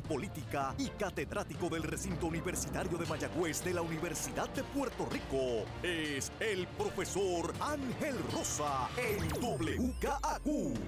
Política 0.00 0.74
y 0.78 0.88
catedrático 0.98 1.68
del 1.68 1.82
recinto 1.82 2.26
universitario 2.26 2.98
de 2.98 3.06
Mayagüez 3.06 3.64
de 3.64 3.74
la 3.74 3.82
Universidad 3.82 4.48
de 4.54 4.62
Puerto 4.62 5.08
Rico, 5.10 5.64
es 5.82 6.32
el 6.40 6.66
profesor 6.78 7.52
Ángel 7.60 8.16
Rosa 8.32 8.88
en 8.96 9.26
WKAQ. 9.42 10.78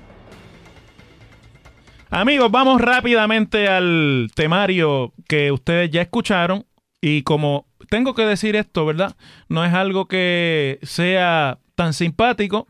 Amigos, 2.12 2.50
vamos 2.50 2.81
rápidamente 2.81 3.69
al 3.69 4.31
temario 4.34 5.12
que 5.28 5.53
ustedes 5.53 5.91
ya 5.91 6.03
escucharon. 6.03 6.66
Y 7.00 7.22
como 7.22 7.66
tengo 7.88 8.14
que 8.14 8.22
decir 8.27 8.56
esto, 8.56 8.84
¿verdad? 8.84 9.16
No 9.48 9.64
es 9.64 9.72
algo 9.72 10.06
que 10.06 10.81
sea 10.83 11.61
tan 11.77 11.94
simpático, 11.94 12.66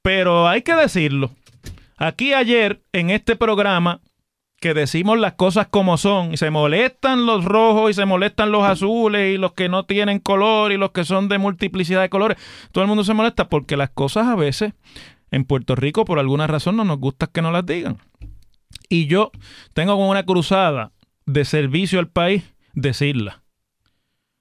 pero 0.00 0.48
hay 0.48 0.62
que 0.62 0.74
decirlo. 0.74 1.32
Aquí 1.96 2.32
ayer, 2.32 2.80
en 2.92 3.10
este 3.10 3.34
programa, 3.34 4.00
que 4.60 4.74
decimos 4.74 5.18
las 5.18 5.34
cosas 5.34 5.68
como 5.68 5.96
son, 5.98 6.34
y 6.34 6.36
se 6.36 6.50
molestan 6.50 7.26
los 7.26 7.44
rojos 7.44 7.90
y 7.90 7.94
se 7.94 8.06
molestan 8.06 8.50
los 8.50 8.64
azules 8.64 9.34
y 9.34 9.38
los 9.38 9.52
que 9.52 9.68
no 9.68 9.84
tienen 9.84 10.18
color 10.18 10.72
y 10.72 10.76
los 10.76 10.90
que 10.90 11.04
son 11.04 11.28
de 11.28 11.38
multiplicidad 11.38 12.00
de 12.00 12.08
colores, 12.08 12.38
todo 12.72 12.82
el 12.82 12.88
mundo 12.88 13.04
se 13.04 13.14
molesta 13.14 13.48
porque 13.48 13.76
las 13.76 13.90
cosas 13.90 14.26
a 14.26 14.34
veces 14.34 14.72
en 15.30 15.44
Puerto 15.44 15.76
Rico 15.76 16.04
por 16.04 16.18
alguna 16.18 16.46
razón 16.46 16.76
no 16.76 16.84
nos 16.84 16.98
gusta 16.98 17.28
que 17.28 17.42
nos 17.42 17.52
las 17.52 17.66
digan. 17.66 17.98
Y 18.88 19.06
yo 19.06 19.30
tengo 19.74 19.92
como 19.92 20.10
una 20.10 20.24
cruzada 20.24 20.92
de 21.26 21.44
servicio 21.44 22.00
al 22.00 22.08
país 22.08 22.44
decirlas. 22.72 23.36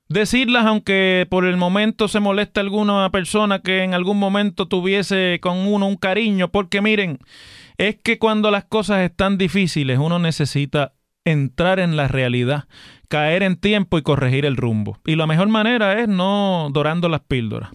Decirlas 0.09 0.65
aunque 0.65 1.27
por 1.29 1.45
el 1.45 1.57
momento 1.57 2.07
se 2.07 2.21
moleste 2.21 2.61
alguna 2.61 3.09
persona 3.11 3.59
que 3.59 3.83
en 3.83 3.93
algún 3.93 4.17
momento 4.17 4.65
tuviese 4.65 5.39
con 5.41 5.57
uno 5.67 5.85
un 5.85 5.97
cariño, 5.97 6.47
porque 6.47 6.81
miren, 6.81 7.19
es 7.77 7.97
que 7.97 8.17
cuando 8.17 8.51
las 8.51 8.65
cosas 8.65 8.99
están 9.01 9.37
difíciles 9.37 9.99
uno 9.99 10.19
necesita 10.19 10.93
entrar 11.25 11.79
en 11.79 11.97
la 11.97 12.07
realidad, 12.07 12.65
caer 13.09 13.43
en 13.43 13.57
tiempo 13.57 13.97
y 13.97 14.01
corregir 14.01 14.45
el 14.45 14.55
rumbo. 14.55 14.97
Y 15.05 15.15
la 15.15 15.27
mejor 15.27 15.49
manera 15.49 15.99
es 15.99 16.07
no 16.07 16.69
dorando 16.71 17.09
las 17.09 17.21
píldoras. 17.21 17.71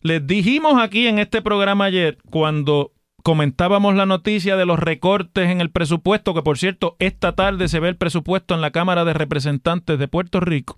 Les 0.00 0.26
dijimos 0.26 0.80
aquí 0.80 1.06
en 1.06 1.18
este 1.18 1.42
programa 1.42 1.86
ayer, 1.86 2.18
cuando 2.30 2.92
comentábamos 3.22 3.94
la 3.94 4.06
noticia 4.06 4.56
de 4.56 4.66
los 4.66 4.78
recortes 4.78 5.50
en 5.50 5.60
el 5.60 5.70
presupuesto, 5.70 6.34
que 6.34 6.42
por 6.42 6.58
cierto, 6.58 6.96
esta 6.98 7.34
tarde 7.34 7.68
se 7.68 7.80
ve 7.80 7.88
el 7.88 7.96
presupuesto 7.96 8.54
en 8.54 8.60
la 8.60 8.70
Cámara 8.70 9.04
de 9.04 9.14
Representantes 9.14 9.98
de 9.98 10.08
Puerto 10.08 10.40
Rico, 10.40 10.76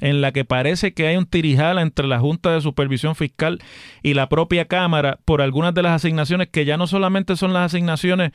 en 0.00 0.20
la 0.20 0.32
que 0.32 0.44
parece 0.44 0.92
que 0.92 1.06
hay 1.06 1.16
un 1.16 1.26
tirijala 1.26 1.82
entre 1.82 2.06
la 2.06 2.18
Junta 2.18 2.52
de 2.52 2.60
Supervisión 2.60 3.16
Fiscal 3.16 3.60
y 4.02 4.14
la 4.14 4.28
propia 4.28 4.66
Cámara 4.66 5.18
por 5.24 5.40
algunas 5.40 5.74
de 5.74 5.82
las 5.82 5.92
asignaciones 5.92 6.48
que 6.48 6.64
ya 6.64 6.76
no 6.76 6.86
solamente 6.86 7.36
son 7.36 7.52
las 7.52 7.72
asignaciones 7.72 8.32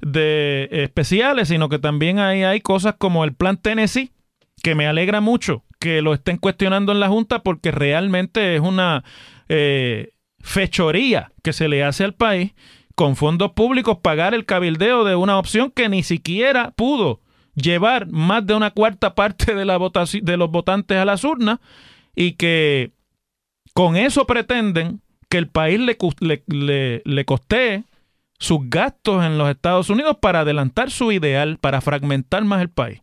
de 0.00 0.68
especiales, 0.70 1.48
sino 1.48 1.68
que 1.68 1.78
también 1.78 2.18
hay, 2.18 2.42
hay 2.42 2.60
cosas 2.60 2.94
como 2.96 3.24
el 3.24 3.34
Plan 3.34 3.56
Tennessee, 3.56 4.12
que 4.62 4.74
me 4.74 4.86
alegra 4.86 5.20
mucho 5.20 5.64
que 5.78 6.02
lo 6.02 6.14
estén 6.14 6.36
cuestionando 6.36 6.92
en 6.92 7.00
la 7.00 7.08
Junta 7.08 7.42
porque 7.42 7.70
realmente 7.70 8.54
es 8.54 8.60
una 8.60 9.02
eh, 9.48 10.12
fechoría 10.38 11.32
que 11.42 11.52
se 11.52 11.68
le 11.68 11.82
hace 11.82 12.04
al 12.04 12.14
país 12.14 12.52
con 12.94 13.16
fondos 13.16 13.52
públicos 13.52 13.98
pagar 14.02 14.34
el 14.34 14.44
cabildeo 14.44 15.04
de 15.04 15.16
una 15.16 15.38
opción 15.38 15.70
que 15.70 15.88
ni 15.88 16.02
siquiera 16.02 16.72
pudo 16.72 17.20
llevar 17.54 18.08
más 18.08 18.46
de 18.46 18.54
una 18.54 18.70
cuarta 18.70 19.14
parte 19.14 19.54
de, 19.54 19.64
la 19.64 19.76
votación, 19.76 20.24
de 20.24 20.36
los 20.36 20.50
votantes 20.50 20.96
a 20.98 21.04
las 21.04 21.24
urnas 21.24 21.58
y 22.14 22.32
que 22.32 22.92
con 23.74 23.96
eso 23.96 24.26
pretenden 24.26 25.00
que 25.28 25.38
el 25.38 25.48
país 25.48 25.80
le, 25.80 25.96
le, 26.20 26.42
le, 26.46 27.02
le 27.04 27.24
costee 27.24 27.84
sus 28.38 28.58
gastos 28.68 29.24
en 29.24 29.38
los 29.38 29.48
Estados 29.48 29.90
Unidos 29.90 30.16
para 30.20 30.40
adelantar 30.40 30.90
su 30.90 31.12
ideal, 31.12 31.58
para 31.58 31.80
fragmentar 31.80 32.44
más 32.44 32.62
el 32.62 32.70
país. 32.70 33.02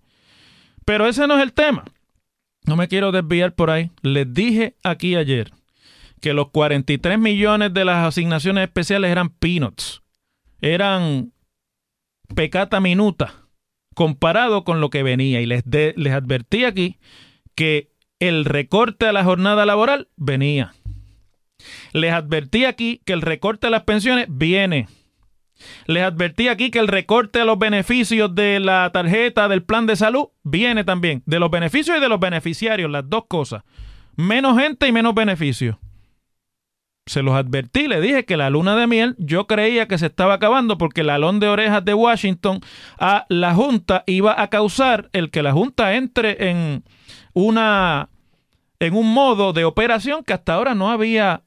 Pero 0.83 1.07
ese 1.07 1.27
no 1.27 1.37
es 1.37 1.43
el 1.43 1.53
tema. 1.53 1.85
No 2.65 2.75
me 2.75 2.87
quiero 2.87 3.11
desviar 3.11 3.53
por 3.53 3.69
ahí. 3.69 3.91
Les 4.01 4.31
dije 4.33 4.75
aquí 4.83 5.15
ayer 5.15 5.51
que 6.21 6.33
los 6.33 6.49
43 6.49 7.19
millones 7.19 7.73
de 7.73 7.85
las 7.85 8.05
asignaciones 8.05 8.63
especiales 8.63 9.11
eran 9.11 9.29
peanuts. 9.29 10.01
Eran 10.59 11.31
pecata 12.35 12.79
minuta 12.79 13.46
comparado 13.97 14.63
con 14.63 14.79
lo 14.79 14.91
que 14.91 15.01
venía. 15.01 15.41
Y 15.41 15.47
les, 15.47 15.63
de, 15.65 15.95
les 15.97 16.13
advertí 16.13 16.65
aquí 16.65 16.97
que 17.55 17.89
el 18.19 18.45
recorte 18.45 19.07
a 19.07 19.11
la 19.11 19.23
jornada 19.23 19.65
laboral 19.65 20.07
venía. 20.15 20.75
Les 21.93 22.13
advertí 22.13 22.65
aquí 22.65 23.01
que 23.05 23.13
el 23.13 23.23
recorte 23.23 23.65
a 23.65 23.69
las 23.71 23.85
pensiones 23.85 24.27
viene. 24.29 24.87
Les 25.87 26.03
advertí 26.03 26.47
aquí 26.47 26.69
que 26.69 26.77
el 26.77 26.87
recorte 26.87 27.41
a 27.41 27.45
los 27.45 27.57
beneficios 27.57 28.35
de 28.35 28.59
la 28.59 28.91
tarjeta 28.93 29.47
del 29.47 29.63
plan 29.63 29.87
de 29.87 29.95
salud 29.95 30.27
viene 30.43 30.83
también. 30.83 31.23
De 31.25 31.39
los 31.39 31.49
beneficios 31.49 31.97
y 31.97 31.99
de 31.99 32.07
los 32.07 32.19
beneficiarios, 32.19 32.91
las 32.91 33.09
dos 33.09 33.23
cosas. 33.27 33.63
Menos 34.15 34.59
gente 34.59 34.87
y 34.87 34.91
menos 34.91 35.15
beneficios. 35.15 35.75
Se 37.07 37.23
los 37.23 37.33
advertí, 37.33 37.87
le 37.87 37.99
dije 37.99 38.25
que 38.25 38.37
la 38.37 38.51
luna 38.51 38.75
de 38.75 38.85
miel 38.85 39.15
yo 39.17 39.47
creía 39.47 39.87
que 39.87 39.97
se 39.97 40.05
estaba 40.05 40.35
acabando 40.35 40.77
porque 40.77 41.01
el 41.01 41.09
alón 41.09 41.39
de 41.39 41.47
orejas 41.47 41.83
de 41.83 41.95
Washington 41.95 42.59
a 42.99 43.25
la 43.29 43.55
Junta 43.55 44.03
iba 44.05 44.39
a 44.39 44.49
causar 44.49 45.09
el 45.13 45.31
que 45.31 45.41
la 45.41 45.53
Junta 45.53 45.95
entre 45.95 46.49
en 46.49 46.83
una 47.33 48.09
en 48.79 48.93
un 48.93 49.11
modo 49.11 49.53
de 49.53 49.65
operación 49.65 50.23
que 50.23 50.33
hasta 50.33 50.53
ahora 50.53 50.75
no 50.75 50.91
había 50.91 51.41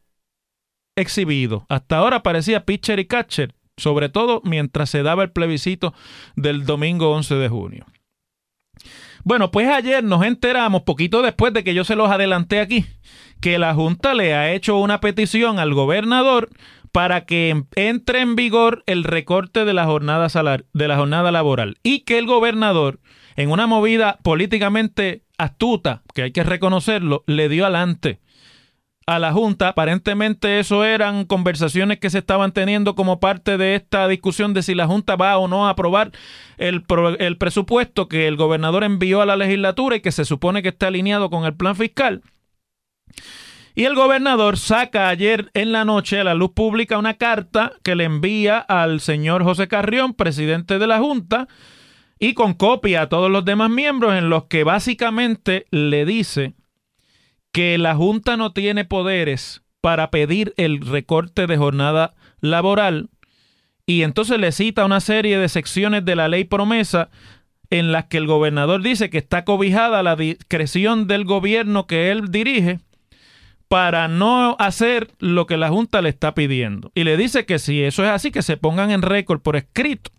exhibido. 0.96 1.64
Hasta 1.68 1.98
ahora 1.98 2.24
parecía 2.24 2.64
pitcher 2.64 2.98
y 2.98 3.04
catcher 3.04 3.54
sobre 3.80 4.08
todo 4.08 4.42
mientras 4.44 4.90
se 4.90 5.02
daba 5.02 5.24
el 5.24 5.32
plebiscito 5.32 5.94
del 6.36 6.64
domingo 6.64 7.10
11 7.12 7.34
de 7.34 7.48
junio. 7.48 7.86
Bueno, 9.24 9.50
pues 9.50 9.68
ayer 9.68 10.02
nos 10.04 10.24
enteramos, 10.24 10.82
poquito 10.82 11.20
después 11.22 11.52
de 11.52 11.64
que 11.64 11.74
yo 11.74 11.84
se 11.84 11.96
los 11.96 12.10
adelanté 12.10 12.60
aquí, 12.60 12.86
que 13.40 13.58
la 13.58 13.74
Junta 13.74 14.14
le 14.14 14.34
ha 14.34 14.52
hecho 14.52 14.78
una 14.78 15.00
petición 15.00 15.58
al 15.58 15.74
gobernador 15.74 16.50
para 16.92 17.24
que 17.24 17.64
entre 17.76 18.20
en 18.20 18.36
vigor 18.36 18.82
el 18.86 19.04
recorte 19.04 19.64
de 19.64 19.74
la 19.74 19.86
jornada, 19.86 20.28
salar, 20.28 20.64
de 20.72 20.88
la 20.88 20.96
jornada 20.96 21.30
laboral 21.30 21.78
y 21.82 22.00
que 22.00 22.18
el 22.18 22.26
gobernador, 22.26 23.00
en 23.36 23.50
una 23.50 23.66
movida 23.66 24.18
políticamente 24.22 25.22
astuta, 25.38 26.02
que 26.14 26.22
hay 26.22 26.32
que 26.32 26.42
reconocerlo, 26.42 27.24
le 27.26 27.48
dio 27.48 27.64
adelante 27.64 28.20
a 29.06 29.18
la 29.18 29.32
Junta. 29.32 29.68
Aparentemente 29.68 30.60
eso 30.60 30.84
eran 30.84 31.24
conversaciones 31.24 31.98
que 31.98 32.10
se 32.10 32.18
estaban 32.18 32.52
teniendo 32.52 32.94
como 32.94 33.20
parte 33.20 33.56
de 33.56 33.74
esta 33.74 34.06
discusión 34.08 34.54
de 34.54 34.62
si 34.62 34.74
la 34.74 34.86
Junta 34.86 35.16
va 35.16 35.38
o 35.38 35.48
no 35.48 35.66
a 35.66 35.70
aprobar 35.70 36.12
el, 36.58 36.84
el 37.18 37.36
presupuesto 37.38 38.08
que 38.08 38.28
el 38.28 38.36
gobernador 38.36 38.84
envió 38.84 39.22
a 39.22 39.26
la 39.26 39.36
legislatura 39.36 39.96
y 39.96 40.00
que 40.00 40.12
se 40.12 40.24
supone 40.24 40.62
que 40.62 40.68
está 40.68 40.88
alineado 40.88 41.30
con 41.30 41.44
el 41.44 41.54
plan 41.54 41.76
fiscal. 41.76 42.22
Y 43.74 43.84
el 43.84 43.94
gobernador 43.94 44.58
saca 44.58 45.08
ayer 45.08 45.50
en 45.54 45.72
la 45.72 45.84
noche 45.84 46.20
a 46.20 46.24
la 46.24 46.34
luz 46.34 46.50
pública 46.52 46.98
una 46.98 47.14
carta 47.14 47.72
que 47.82 47.94
le 47.94 48.04
envía 48.04 48.58
al 48.58 49.00
señor 49.00 49.44
José 49.44 49.68
Carrión, 49.68 50.14
presidente 50.14 50.78
de 50.78 50.86
la 50.86 50.98
Junta, 50.98 51.48
y 52.18 52.34
con 52.34 52.54
copia 52.54 53.02
a 53.02 53.08
todos 53.08 53.30
los 53.30 53.44
demás 53.44 53.70
miembros 53.70 54.14
en 54.14 54.28
los 54.28 54.44
que 54.44 54.64
básicamente 54.64 55.66
le 55.70 56.04
dice 56.04 56.54
que 57.52 57.78
la 57.78 57.94
Junta 57.94 58.36
no 58.36 58.52
tiene 58.52 58.84
poderes 58.84 59.62
para 59.80 60.10
pedir 60.10 60.52
el 60.56 60.80
recorte 60.80 61.46
de 61.46 61.56
jornada 61.56 62.14
laboral. 62.40 63.08
Y 63.86 64.02
entonces 64.02 64.38
le 64.38 64.52
cita 64.52 64.84
una 64.84 65.00
serie 65.00 65.38
de 65.38 65.48
secciones 65.48 66.04
de 66.04 66.16
la 66.16 66.28
ley 66.28 66.44
promesa 66.44 67.08
en 67.70 67.92
las 67.92 68.06
que 68.06 68.18
el 68.18 68.26
gobernador 68.26 68.82
dice 68.82 69.10
que 69.10 69.18
está 69.18 69.44
cobijada 69.44 70.02
la 70.02 70.16
discreción 70.16 71.06
del 71.06 71.24
gobierno 71.24 71.86
que 71.86 72.10
él 72.10 72.30
dirige 72.30 72.80
para 73.70 74.08
no 74.08 74.56
hacer 74.58 75.12
lo 75.20 75.46
que 75.46 75.56
la 75.56 75.68
Junta 75.68 76.02
le 76.02 76.08
está 76.08 76.34
pidiendo. 76.34 76.90
Y 76.92 77.04
le 77.04 77.16
dice 77.16 77.46
que 77.46 77.60
si 77.60 77.84
eso 77.84 78.02
es 78.02 78.10
así, 78.10 78.32
que 78.32 78.42
se 78.42 78.56
pongan 78.56 78.90
en 78.90 79.00
récord 79.00 79.40
por 79.40 79.54
escrito, 79.54 80.10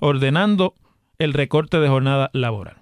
ordenando 0.00 0.74
el 1.18 1.34
recorte 1.34 1.78
de 1.78 1.88
jornada 1.88 2.30
laboral. 2.32 2.78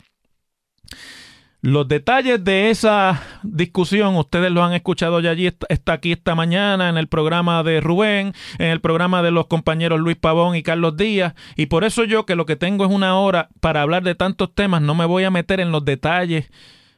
Los 1.60 1.86
detalles 1.88 2.42
de 2.42 2.70
esa 2.70 3.22
discusión, 3.42 4.16
ustedes 4.16 4.50
lo 4.50 4.64
han 4.64 4.72
escuchado 4.72 5.20
ya 5.20 5.32
allí, 5.32 5.52
está 5.68 5.92
aquí 5.92 6.12
esta 6.12 6.34
mañana 6.34 6.88
en 6.88 6.96
el 6.96 7.08
programa 7.08 7.62
de 7.62 7.82
Rubén, 7.82 8.32
en 8.58 8.70
el 8.70 8.80
programa 8.80 9.20
de 9.20 9.30
los 9.30 9.46
compañeros 9.46 10.00
Luis 10.00 10.16
Pavón 10.16 10.56
y 10.56 10.62
Carlos 10.62 10.96
Díaz, 10.96 11.34
y 11.54 11.66
por 11.66 11.84
eso 11.84 12.04
yo 12.04 12.24
que 12.24 12.34
lo 12.34 12.46
que 12.46 12.56
tengo 12.56 12.86
es 12.86 12.90
una 12.90 13.18
hora 13.18 13.50
para 13.60 13.82
hablar 13.82 14.04
de 14.04 14.14
tantos 14.14 14.54
temas, 14.54 14.80
no 14.80 14.94
me 14.94 15.04
voy 15.04 15.24
a 15.24 15.30
meter 15.30 15.60
en 15.60 15.70
los 15.70 15.84
detalles 15.84 16.50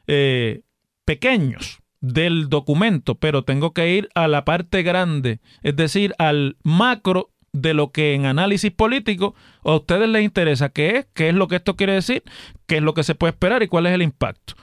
eh, 0.07 0.61
pequeños 1.03 1.81
del 2.01 2.49
documento, 2.49 3.15
pero 3.15 3.43
tengo 3.43 3.73
que 3.73 3.93
ir 3.93 4.09
a 4.15 4.27
la 4.27 4.45
parte 4.45 4.83
grande, 4.83 5.39
es 5.63 5.75
decir, 5.75 6.13
al 6.17 6.57
macro 6.63 7.31
de 7.51 7.73
lo 7.73 7.91
que 7.91 8.13
en 8.13 8.25
análisis 8.25 8.71
político 8.71 9.35
a 9.63 9.75
ustedes 9.75 10.07
les 10.07 10.23
interesa, 10.23 10.69
qué 10.69 10.97
es, 10.97 11.07
qué 11.13 11.29
es 11.29 11.35
lo 11.35 11.47
que 11.47 11.57
esto 11.57 11.75
quiere 11.75 11.93
decir, 11.93 12.23
qué 12.67 12.77
es 12.77 12.83
lo 12.83 12.93
que 12.93 13.03
se 13.03 13.15
puede 13.15 13.31
esperar 13.31 13.63
y 13.63 13.67
cuál 13.67 13.87
es 13.87 13.93
el 13.93 14.01
impacto. 14.01 14.53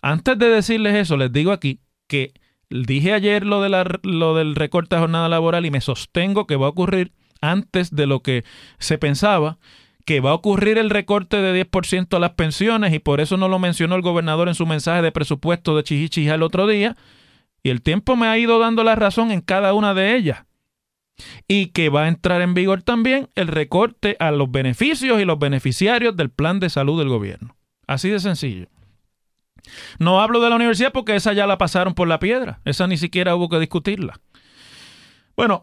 Antes 0.00 0.38
de 0.38 0.48
decirles 0.48 0.94
eso, 0.94 1.16
les 1.16 1.32
digo 1.32 1.52
aquí 1.52 1.80
que 2.08 2.32
dije 2.70 3.12
ayer 3.12 3.44
lo, 3.44 3.62
de 3.62 3.68
la, 3.68 3.84
lo 4.02 4.34
del 4.34 4.56
recorte 4.56 4.96
de 4.96 5.00
jornada 5.00 5.28
laboral 5.28 5.66
y 5.66 5.70
me 5.70 5.80
sostengo 5.80 6.46
que 6.46 6.56
va 6.56 6.66
a 6.66 6.70
ocurrir 6.70 7.12
antes 7.40 7.94
de 7.94 8.06
lo 8.06 8.22
que 8.22 8.44
se 8.78 8.98
pensaba, 8.98 9.58
que 10.04 10.20
va 10.20 10.30
a 10.30 10.34
ocurrir 10.34 10.78
el 10.78 10.90
recorte 10.90 11.38
de 11.38 11.66
10% 11.66 12.16
a 12.16 12.20
las 12.20 12.32
pensiones 12.32 12.92
y 12.92 12.98
por 12.98 13.20
eso 13.20 13.36
no 13.36 13.48
lo 13.48 13.58
mencionó 13.58 13.94
el 13.94 14.02
gobernador 14.02 14.48
en 14.48 14.54
su 14.54 14.66
mensaje 14.66 15.02
de 15.02 15.12
presupuesto 15.12 15.76
de 15.76 15.84
Chichichija 15.84 16.34
el 16.34 16.42
otro 16.42 16.66
día. 16.66 16.96
Y 17.62 17.70
el 17.70 17.82
tiempo 17.82 18.16
me 18.16 18.26
ha 18.26 18.38
ido 18.38 18.58
dando 18.58 18.82
la 18.82 18.96
razón 18.96 19.30
en 19.30 19.40
cada 19.40 19.72
una 19.74 19.94
de 19.94 20.16
ellas 20.16 20.44
y 21.46 21.66
que 21.66 21.88
va 21.88 22.04
a 22.04 22.08
entrar 22.08 22.40
en 22.40 22.54
vigor 22.54 22.82
también 22.82 23.28
el 23.34 23.48
recorte 23.48 24.16
a 24.18 24.30
los 24.30 24.50
beneficios 24.50 25.20
y 25.20 25.24
los 25.24 25.38
beneficiarios 25.38 26.16
del 26.16 26.30
plan 26.30 26.60
de 26.60 26.70
salud 26.70 26.98
del 26.98 27.08
gobierno. 27.08 27.56
Así 27.86 28.08
de 28.08 28.20
sencillo. 28.20 28.68
No 29.98 30.20
hablo 30.20 30.40
de 30.40 30.50
la 30.50 30.56
universidad 30.56 30.92
porque 30.92 31.14
esa 31.14 31.32
ya 31.32 31.46
la 31.46 31.58
pasaron 31.58 31.94
por 31.94 32.08
la 32.08 32.18
piedra, 32.18 32.60
esa 32.64 32.86
ni 32.86 32.96
siquiera 32.96 33.36
hubo 33.36 33.48
que 33.48 33.60
discutirla. 33.60 34.18
Bueno, 35.36 35.62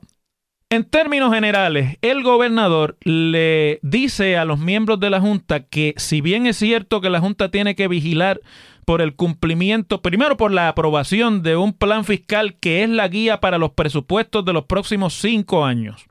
en 0.69 0.83
términos 0.85 1.33
generales, 1.33 1.97
el 2.01 2.21
gobernador 2.21 2.97
le 3.01 3.79
dice 3.81 4.37
a 4.37 4.45
los 4.45 4.59
miembros 4.59 4.99
de 4.99 5.09
la 5.09 5.19
Junta 5.19 5.61
que 5.61 5.95
si 5.97 6.21
bien 6.21 6.45
es 6.45 6.57
cierto 6.57 7.01
que 7.01 7.09
la 7.09 7.19
Junta 7.19 7.49
tiene 7.49 7.75
que 7.75 7.87
vigilar 7.87 8.39
por 8.85 9.01
el 9.01 9.15
cumplimiento, 9.15 10.01
primero 10.01 10.37
por 10.37 10.51
la 10.51 10.67
aprobación 10.67 11.41
de 11.41 11.55
un 11.55 11.73
plan 11.73 12.05
fiscal 12.05 12.55
que 12.59 12.83
es 12.83 12.89
la 12.89 13.07
guía 13.07 13.39
para 13.39 13.57
los 13.57 13.71
presupuestos 13.71 14.45
de 14.45 14.53
los 14.53 14.65
próximos 14.65 15.15
cinco 15.15 15.65
años. 15.65 16.05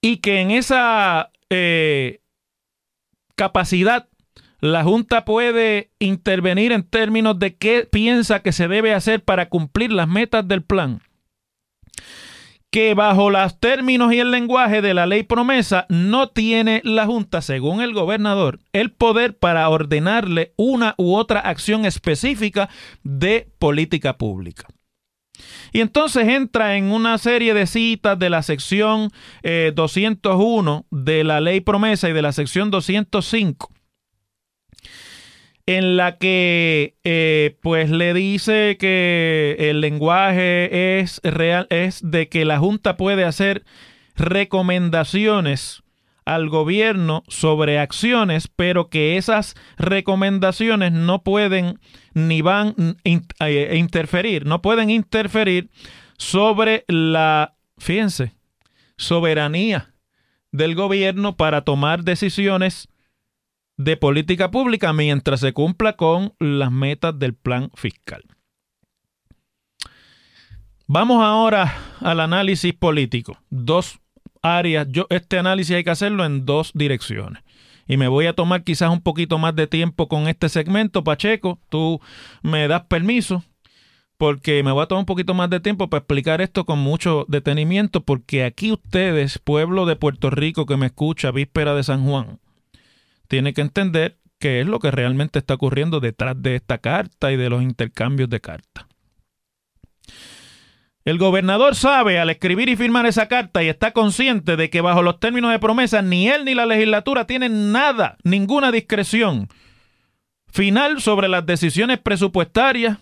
Y 0.00 0.18
que 0.18 0.40
en 0.40 0.52
esa 0.52 1.32
eh, 1.50 2.20
capacidad 3.34 4.08
la 4.60 4.84
Junta 4.84 5.24
puede 5.24 5.90
intervenir 5.98 6.70
en 6.70 6.84
términos 6.84 7.36
de 7.40 7.56
qué 7.56 7.88
piensa 7.90 8.40
que 8.40 8.52
se 8.52 8.68
debe 8.68 8.94
hacer 8.94 9.24
para 9.24 9.48
cumplir 9.48 9.90
las 9.90 10.06
metas 10.06 10.46
del 10.46 10.62
plan 10.62 11.00
que 12.72 12.94
bajo 12.94 13.28
los 13.28 13.60
términos 13.60 14.14
y 14.14 14.18
el 14.18 14.30
lenguaje 14.30 14.80
de 14.80 14.94
la 14.94 15.06
ley 15.06 15.24
promesa 15.24 15.84
no 15.90 16.30
tiene 16.30 16.80
la 16.84 17.04
Junta, 17.04 17.42
según 17.42 17.82
el 17.82 17.92
gobernador, 17.92 18.60
el 18.72 18.90
poder 18.90 19.36
para 19.36 19.68
ordenarle 19.68 20.54
una 20.56 20.94
u 20.96 21.14
otra 21.14 21.40
acción 21.40 21.84
específica 21.84 22.70
de 23.02 23.46
política 23.58 24.16
pública. 24.16 24.66
Y 25.72 25.80
entonces 25.80 26.26
entra 26.26 26.76
en 26.76 26.92
una 26.92 27.18
serie 27.18 27.52
de 27.52 27.66
citas 27.66 28.18
de 28.18 28.30
la 28.30 28.42
sección 28.42 29.10
201 29.42 30.86
eh, 30.90 30.96
de 30.96 31.24
la 31.24 31.42
ley 31.42 31.60
promesa 31.60 32.08
y 32.08 32.14
de 32.14 32.22
la 32.22 32.32
sección 32.32 32.70
205 32.70 33.70
en 35.66 35.96
la 35.96 36.18
que 36.18 36.96
eh, 37.04 37.56
pues 37.62 37.90
le 37.90 38.14
dice 38.14 38.76
que 38.78 39.56
el 39.58 39.80
lenguaje 39.80 40.98
es 41.00 41.20
real, 41.22 41.66
es 41.70 42.00
de 42.02 42.28
que 42.28 42.44
la 42.44 42.58
Junta 42.58 42.96
puede 42.96 43.24
hacer 43.24 43.64
recomendaciones 44.16 45.82
al 46.24 46.48
gobierno 46.48 47.22
sobre 47.28 47.78
acciones, 47.78 48.48
pero 48.48 48.88
que 48.88 49.16
esas 49.16 49.54
recomendaciones 49.76 50.92
no 50.92 51.22
pueden 51.22 51.78
ni 52.14 52.42
van 52.42 52.96
a 53.38 53.50
eh, 53.50 53.76
interferir, 53.76 54.46
no 54.46 54.62
pueden 54.62 54.90
interferir 54.90 55.70
sobre 56.18 56.84
la, 56.88 57.54
fíjense, 57.78 58.34
soberanía 58.96 59.94
del 60.52 60.74
gobierno 60.74 61.36
para 61.36 61.62
tomar 61.62 62.04
decisiones 62.04 62.88
de 63.82 63.96
política 63.96 64.50
pública 64.50 64.92
mientras 64.92 65.40
se 65.40 65.52
cumpla 65.52 65.94
con 65.94 66.34
las 66.38 66.70
metas 66.70 67.18
del 67.18 67.34
plan 67.34 67.70
fiscal. 67.74 68.24
Vamos 70.86 71.22
ahora 71.22 71.74
al 72.00 72.20
análisis 72.20 72.74
político. 72.74 73.38
Dos 73.50 73.98
áreas. 74.42 74.86
Yo, 74.90 75.06
este 75.10 75.38
análisis 75.38 75.76
hay 75.76 75.84
que 75.84 75.90
hacerlo 75.90 76.24
en 76.24 76.44
dos 76.44 76.72
direcciones. 76.74 77.42
Y 77.88 77.96
me 77.96 78.08
voy 78.08 78.26
a 78.26 78.34
tomar 78.34 78.62
quizás 78.62 78.90
un 78.90 79.00
poquito 79.00 79.38
más 79.38 79.56
de 79.56 79.66
tiempo 79.66 80.08
con 80.08 80.28
este 80.28 80.48
segmento, 80.48 81.02
Pacheco. 81.02 81.58
Tú 81.68 82.00
me 82.42 82.68
das 82.68 82.82
permiso 82.82 83.44
porque 84.22 84.62
me 84.62 84.70
voy 84.70 84.84
a 84.84 84.86
tomar 84.86 85.00
un 85.00 85.06
poquito 85.06 85.34
más 85.34 85.50
de 85.50 85.58
tiempo 85.58 85.90
para 85.90 85.98
explicar 85.98 86.40
esto 86.40 86.64
con 86.64 86.78
mucho 86.78 87.24
detenimiento, 87.26 88.04
porque 88.04 88.44
aquí 88.44 88.70
ustedes, 88.70 89.40
pueblo 89.40 89.84
de 89.84 89.96
Puerto 89.96 90.30
Rico 90.30 90.64
que 90.64 90.76
me 90.76 90.86
escucha, 90.86 91.32
víspera 91.32 91.74
de 91.74 91.82
San 91.82 92.04
Juan, 92.04 92.38
tiene 93.32 93.54
que 93.54 93.62
entender 93.62 94.18
qué 94.38 94.60
es 94.60 94.66
lo 94.66 94.78
que 94.78 94.90
realmente 94.90 95.38
está 95.38 95.54
ocurriendo 95.54 96.00
detrás 96.00 96.34
de 96.42 96.54
esta 96.54 96.76
carta 96.76 97.32
y 97.32 97.38
de 97.38 97.48
los 97.48 97.62
intercambios 97.62 98.28
de 98.28 98.42
cartas. 98.42 98.84
El 101.06 101.16
gobernador 101.16 101.74
sabe 101.74 102.18
al 102.18 102.28
escribir 102.28 102.68
y 102.68 102.76
firmar 102.76 103.06
esa 103.06 103.28
carta 103.28 103.62
y 103.62 103.70
está 103.70 103.92
consciente 103.92 104.56
de 104.56 104.68
que 104.68 104.82
bajo 104.82 105.00
los 105.00 105.18
términos 105.18 105.50
de 105.50 105.58
promesa 105.58 106.02
ni 106.02 106.28
él 106.28 106.44
ni 106.44 106.54
la 106.54 106.66
legislatura 106.66 107.26
tienen 107.26 107.72
nada, 107.72 108.18
ninguna 108.22 108.70
discreción 108.70 109.48
final 110.48 111.00
sobre 111.00 111.28
las 111.28 111.46
decisiones 111.46 112.00
presupuestarias 112.00 112.98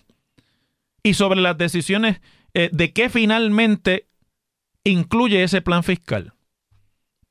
y 1.03 1.15
sobre 1.15 1.41
las 1.41 1.57
decisiones 1.57 2.21
eh, 2.53 2.69
de 2.71 2.93
qué 2.93 3.09
finalmente 3.09 4.07
incluye 4.85 5.43
ese 5.43 5.61
plan 5.61 5.83
fiscal 5.83 6.31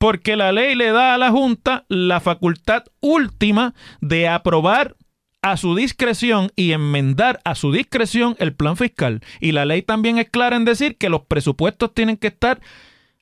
porque 0.00 0.34
la 0.34 0.50
ley 0.50 0.76
le 0.76 0.92
da 0.92 1.12
a 1.12 1.18
la 1.18 1.30
Junta 1.30 1.84
la 1.88 2.20
facultad 2.20 2.84
última 3.00 3.74
de 4.00 4.28
aprobar 4.28 4.96
a 5.42 5.58
su 5.58 5.74
discreción 5.74 6.50
y 6.56 6.72
enmendar 6.72 7.38
a 7.44 7.54
su 7.54 7.70
discreción 7.70 8.34
el 8.38 8.54
plan 8.54 8.78
fiscal. 8.78 9.20
Y 9.40 9.52
la 9.52 9.66
ley 9.66 9.82
también 9.82 10.16
es 10.16 10.30
clara 10.30 10.56
en 10.56 10.64
decir 10.64 10.96
que 10.96 11.10
los 11.10 11.26
presupuestos 11.26 11.92
tienen 11.92 12.16
que 12.16 12.28
estar 12.28 12.62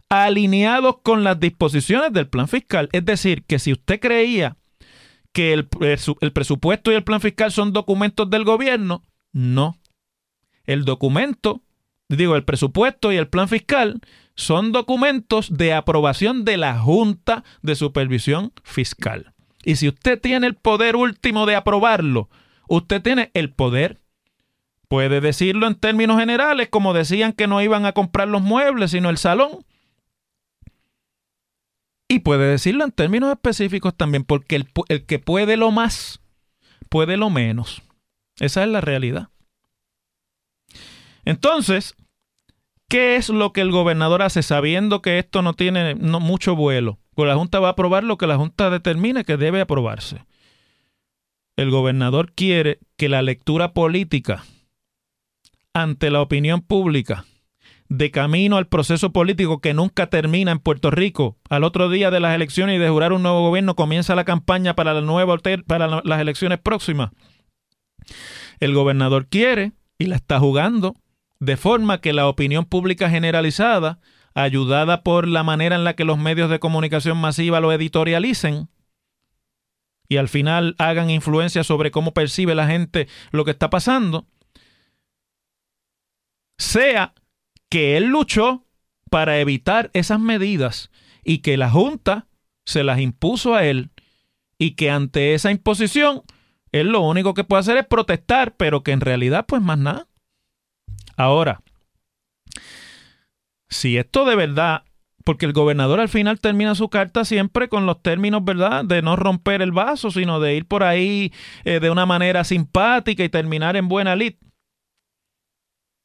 alineados 0.08 0.98
con 1.02 1.24
las 1.24 1.40
disposiciones 1.40 2.12
del 2.12 2.28
plan 2.28 2.46
fiscal. 2.46 2.88
Es 2.92 3.04
decir, 3.04 3.42
que 3.42 3.58
si 3.58 3.72
usted 3.72 3.98
creía 3.98 4.56
que 5.32 5.54
el, 5.54 5.68
el 6.20 6.32
presupuesto 6.32 6.92
y 6.92 6.94
el 6.94 7.02
plan 7.02 7.20
fiscal 7.20 7.50
son 7.50 7.72
documentos 7.72 8.30
del 8.30 8.44
gobierno, 8.44 9.02
no. 9.32 9.80
El 10.62 10.84
documento, 10.84 11.60
digo, 12.08 12.36
el 12.36 12.44
presupuesto 12.44 13.10
y 13.10 13.16
el 13.16 13.26
plan 13.26 13.48
fiscal 13.48 14.00
son 14.38 14.72
documentos 14.72 15.58
de 15.58 15.74
aprobación 15.74 16.44
de 16.44 16.56
la 16.56 16.78
Junta 16.78 17.44
de 17.60 17.74
Supervisión 17.74 18.52
Fiscal. 18.62 19.34
Y 19.64 19.76
si 19.76 19.88
usted 19.88 20.20
tiene 20.20 20.46
el 20.46 20.54
poder 20.54 20.96
último 20.96 21.44
de 21.44 21.56
aprobarlo, 21.56 22.30
usted 22.68 23.02
tiene 23.02 23.30
el 23.34 23.52
poder 23.52 24.00
Puede 24.88 25.20
decirlo 25.20 25.66
en 25.66 25.74
términos 25.74 26.18
generales, 26.18 26.70
como 26.70 26.94
decían 26.94 27.34
que 27.34 27.46
no 27.46 27.60
iban 27.60 27.84
a 27.84 27.92
comprar 27.92 28.26
los 28.26 28.40
muebles, 28.40 28.92
sino 28.92 29.10
el 29.10 29.18
salón. 29.18 29.66
Y 32.08 32.20
puede 32.20 32.46
decirlo 32.46 32.84
en 32.84 32.92
términos 32.92 33.30
específicos 33.30 33.94
también, 33.94 34.24
porque 34.24 34.56
el, 34.56 35.04
que 35.04 35.18
puede 35.18 35.58
lo 35.58 35.70
más, 35.70 36.20
puede 36.88 37.18
lo 37.18 37.28
menos. 37.28 37.82
Esa 38.40 38.62
es 38.62 38.70
la 38.70 38.80
realidad. 38.80 39.28
Entonces, 41.26 41.94
¿qué 42.88 43.16
es 43.16 43.28
lo 43.28 43.52
que 43.52 43.60
el 43.60 43.70
gobernador 43.70 44.22
hace 44.22 44.42
sabiendo 44.42 45.02
que 45.02 45.18
esto 45.18 45.42
no 45.42 45.54
tiene 45.54 45.94
mucho 45.94 46.56
vuelo? 46.56 46.98
Pues 47.14 47.28
la 47.28 47.36
Junta 47.36 47.60
va 47.60 47.68
a 47.68 47.72
aprobar 47.72 48.04
lo 48.04 48.16
que 48.18 48.26
la 48.26 48.36
Junta 48.36 48.70
determine 48.70 49.24
que 49.24 49.36
debe 49.36 49.60
aprobarse. 49.60 50.24
El 51.56 51.70
gobernador 51.70 52.32
quiere 52.32 52.78
que 52.96 53.08
la 53.08 53.22
lectura 53.22 53.72
política 53.72 54.44
ante 55.74 56.10
la 56.10 56.20
opinión 56.20 56.60
pública 56.60 57.24
de 57.88 58.10
camino 58.10 58.56
al 58.56 58.68
proceso 58.68 59.12
político 59.12 59.60
que 59.60 59.74
nunca 59.74 60.08
termina 60.08 60.52
en 60.52 60.58
Puerto 60.58 60.90
Rico. 60.90 61.36
Al 61.48 61.64
otro 61.64 61.88
día 61.88 62.10
de 62.10 62.20
las 62.20 62.34
elecciones 62.34 62.76
y 62.76 62.78
de 62.78 62.88
jurar 62.88 63.12
un 63.12 63.22
nuevo 63.22 63.40
gobierno 63.40 63.74
comienza 63.76 64.14
la 64.14 64.24
campaña 64.24 64.74
para, 64.74 64.94
la 64.94 65.00
nueva, 65.00 65.36
para 65.66 66.02
las 66.04 66.20
elecciones 66.20 66.58
próximas. 66.58 67.10
El 68.60 68.74
gobernador 68.74 69.26
quiere 69.26 69.72
y 69.98 70.06
la 70.06 70.16
está 70.16 70.38
jugando 70.38 70.94
de 71.40 71.56
forma 71.56 72.00
que 72.00 72.12
la 72.12 72.28
opinión 72.28 72.64
pública 72.64 73.10
generalizada, 73.10 74.00
ayudada 74.34 75.02
por 75.02 75.26
la 75.26 75.42
manera 75.42 75.76
en 75.76 75.84
la 75.84 75.94
que 75.94 76.04
los 76.04 76.18
medios 76.18 76.50
de 76.50 76.58
comunicación 76.58 77.16
masiva 77.18 77.60
lo 77.60 77.72
editorialicen, 77.72 78.68
y 80.08 80.16
al 80.16 80.28
final 80.28 80.74
hagan 80.78 81.10
influencia 81.10 81.64
sobre 81.64 81.90
cómo 81.90 82.14
percibe 82.14 82.54
la 82.54 82.66
gente 82.66 83.08
lo 83.30 83.44
que 83.44 83.50
está 83.50 83.70
pasando, 83.70 84.26
sea 86.56 87.14
que 87.68 87.96
él 87.96 88.06
luchó 88.06 88.64
para 89.10 89.38
evitar 89.38 89.90
esas 89.92 90.18
medidas 90.18 90.90
y 91.24 91.38
que 91.38 91.56
la 91.56 91.70
Junta 91.70 92.26
se 92.64 92.84
las 92.84 93.00
impuso 93.00 93.54
a 93.54 93.64
él 93.64 93.90
y 94.58 94.72
que 94.72 94.90
ante 94.90 95.34
esa 95.34 95.50
imposición 95.50 96.22
él 96.72 96.88
lo 96.88 97.00
único 97.00 97.34
que 97.34 97.44
puede 97.44 97.60
hacer 97.60 97.76
es 97.76 97.86
protestar, 97.86 98.56
pero 98.56 98.82
que 98.82 98.92
en 98.92 99.00
realidad 99.00 99.46
pues 99.46 99.62
más 99.62 99.78
nada. 99.78 100.07
Ahora, 101.18 101.60
si 103.68 103.98
esto 103.98 104.24
de 104.24 104.36
verdad, 104.36 104.84
porque 105.24 105.46
el 105.46 105.52
gobernador 105.52 105.98
al 105.98 106.08
final 106.08 106.38
termina 106.38 106.76
su 106.76 106.88
carta 106.88 107.24
siempre 107.24 107.68
con 107.68 107.86
los 107.86 108.00
términos, 108.02 108.44
¿verdad?, 108.44 108.84
de 108.84 109.02
no 109.02 109.16
romper 109.16 109.60
el 109.60 109.72
vaso, 109.72 110.12
sino 110.12 110.38
de 110.38 110.54
ir 110.54 110.66
por 110.66 110.84
ahí 110.84 111.32
eh, 111.64 111.80
de 111.80 111.90
una 111.90 112.06
manera 112.06 112.44
simpática 112.44 113.24
y 113.24 113.28
terminar 113.28 113.76
en 113.76 113.88
buena 113.88 114.14
lid. 114.14 114.34